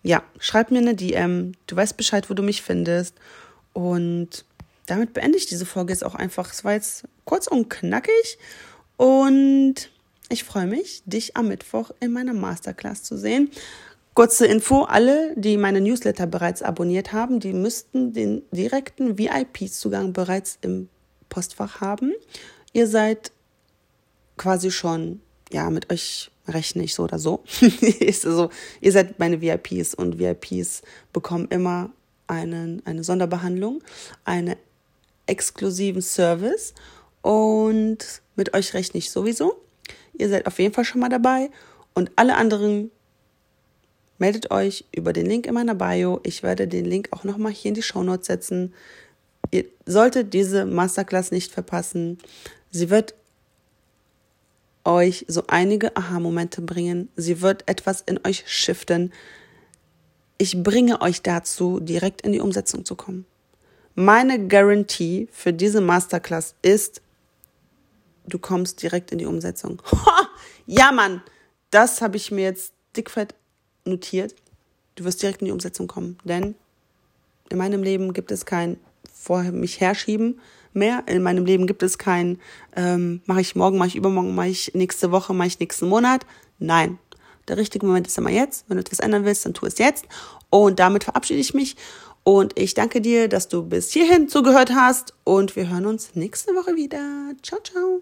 ja, 0.04 0.24
schreib 0.40 0.72
mir 0.72 0.80
eine 0.80 0.96
DM. 0.96 1.54
Du 1.68 1.76
weißt 1.76 1.96
Bescheid, 1.96 2.30
wo 2.30 2.34
du 2.34 2.44
mich 2.44 2.62
findest. 2.62 3.16
Und 3.74 4.44
damit 4.92 5.14
beende 5.14 5.38
ich 5.38 5.46
diese 5.46 5.66
Folge 5.66 5.94
jetzt 5.94 6.04
auch 6.04 6.16
einfach. 6.16 6.52
Es 6.52 6.66
war 6.66 6.74
jetzt 6.74 7.06
kurz 7.24 7.48
und 7.48 7.70
knackig. 7.70 8.38
Und 8.98 9.90
ich 10.28 10.44
freue 10.44 10.68
mich, 10.68 11.02
dich 11.06 11.38
am 11.38 11.48
Mittwoch 11.48 11.92
in 12.02 12.12
meiner 12.12 12.34
Masterclass 12.34 13.02
zu 13.02 13.18
sehen. 13.18 13.50
Kurze 14.14 14.46
Info, 14.46 14.84
alle, 14.84 15.34
die 15.38 15.56
meine 15.56 15.80
Newsletter 15.80 16.28
bereits 16.28 16.62
abonniert 16.62 17.14
haben, 17.14 17.40
die 17.40 17.54
müssten 17.54 18.12
den 18.12 18.42
direkten 18.52 19.18
VIP-Zugang 19.18 20.12
bereits 20.12 20.58
im 20.62 20.90
Postfach 21.30 21.80
haben. 21.80 22.12
Ihr 22.74 22.88
seid 22.88 23.32
quasi 24.36 24.72
schon, 24.72 25.22
ja, 25.54 25.70
mit 25.70 25.90
euch 25.90 26.32
rechne 26.50 26.84
ich 26.84 26.94
so 26.94 27.04
oder 27.04 27.18
so. 27.18 27.46
also, 28.26 28.50
ihr 28.82 28.92
seid 28.92 29.20
meine 29.20 29.40
VIPs 29.40 29.94
und 29.94 30.20
VIPs 30.20 30.82
bekommen 31.14 31.48
immer 31.50 31.92
einen, 32.28 32.86
eine 32.86 33.06
Sonderbehandlung, 33.06 33.82
eine 34.26 34.58
exklusiven 35.32 36.02
Service 36.02 36.74
und 37.22 38.22
mit 38.36 38.54
euch 38.54 38.74
rechne 38.74 38.98
ich 38.98 39.10
sowieso. 39.12 39.56
Ihr 40.14 40.30
seid 40.30 40.46
auf 40.46 40.60
jeden 40.60 40.74
Fall 40.74 40.86
schon 40.86 41.02
mal 41.02 41.10
dabei 41.10 41.50
und 41.94 42.12
alle 42.18 42.36
anderen 42.36 42.92
meldet 44.18 44.52
euch 44.52 44.86
über 44.96 45.14
den 45.14 45.26
Link 45.26 45.48
in 45.48 45.54
meiner 45.54 45.74
Bio. 45.74 46.20
Ich 46.24 46.44
werde 46.44 46.68
den 46.68 46.86
Link 46.86 47.08
auch 47.12 47.24
nochmal 47.24 47.52
hier 47.52 47.70
in 47.70 47.76
die 47.76 47.82
Show 47.82 48.04
Notes 48.04 48.28
setzen. 48.28 48.74
Ihr 49.50 49.66
solltet 49.86 50.34
diese 50.34 50.66
Masterclass 50.66 51.32
nicht 51.32 51.52
verpassen. 51.52 52.20
Sie 52.70 52.90
wird 52.90 53.16
euch 54.84 55.26
so 55.28 55.44
einige 55.48 55.96
Aha-Momente 55.96 56.62
bringen. 56.62 57.10
Sie 57.16 57.42
wird 57.42 57.68
etwas 57.68 58.02
in 58.02 58.20
euch 58.26 58.44
shiften. 58.48 59.12
Ich 60.38 60.62
bringe 60.62 61.02
euch 61.02 61.22
dazu, 61.22 61.80
direkt 61.80 62.22
in 62.22 62.32
die 62.32 62.40
Umsetzung 62.40 62.86
zu 62.86 62.96
kommen. 62.96 63.26
Meine 63.96 64.48
Garantie 64.48 65.28
für 65.32 65.54
diese 65.54 65.82
Masterclass 65.82 66.56
ist, 66.62 67.02
du 68.26 68.40
kommst 68.40 68.82
direkt 68.82 69.12
in 69.12 69.18
die 69.18 69.26
Umsetzung. 69.26 69.82
ja, 70.66 70.92
Mann, 70.92 71.22
das 71.72 72.02
habe 72.02 72.18
ich 72.18 72.32
mir 72.32 72.44
jetzt 72.44 72.74
dickfett 72.96 73.36
notiert. 73.86 74.36
Du 74.96 75.04
wirst 75.04 75.22
direkt 75.22 75.42
in 75.42 75.46
die 75.46 75.52
Umsetzung 75.52 75.88
kommen, 75.88 76.18
denn 76.24 76.56
in 77.50 77.58
meinem 77.58 77.84
Leben 77.84 78.14
gibt 78.14 78.32
es 78.32 78.46
kein 78.46 78.78
vor 79.14 79.44
mich 79.44 79.80
herschieben 79.80 80.40
mehr. 80.74 81.04
In 81.08 81.22
meinem 81.22 81.46
Leben 81.46 81.68
gibt 81.68 81.84
es 81.84 81.98
kein 81.98 82.40
ähm, 82.76 83.22
mache 83.26 83.42
ich 83.42 83.56
morgen, 83.56 83.78
mache 83.78 83.90
ich 83.90 83.96
übermorgen, 83.96 84.36
mache 84.36 84.48
ich 84.48 84.74
nächste 84.74 85.12
Woche, 85.12 85.34
mache 85.34 85.48
ich 85.48 85.60
nächsten 85.60 85.90
Monat. 85.90 86.26
Nein, 86.60 86.98
der 87.48 87.58
richtige 87.58 87.86
Moment 87.86 88.08
ist 88.08 88.18
immer 88.18 88.30
jetzt. 88.30 88.66
Wenn 88.68 88.78
du 88.78 88.82
etwas 88.82 89.00
ändern 89.00 89.26
willst, 89.26 89.46
dann 89.46 89.54
tu 89.54 89.66
es 89.66 89.78
jetzt. 89.78 90.06
Und 90.50 90.80
damit 90.80 91.04
verabschiede 91.04 91.40
ich 91.40 91.54
mich 91.54 91.76
und 92.24 92.58
ich 92.58 92.74
danke 92.74 93.02
dir, 93.02 93.28
dass 93.28 93.48
du 93.48 93.64
bis 93.64 93.92
hierhin 93.92 94.30
zugehört 94.30 94.72
hast 94.74 95.14
und 95.24 95.56
wir 95.56 95.70
hören 95.70 95.86
uns 95.86 96.16
nächste 96.16 96.52
Woche 96.54 96.76
wieder. 96.76 97.34
Ciao, 97.42 97.60
ciao. 97.62 98.02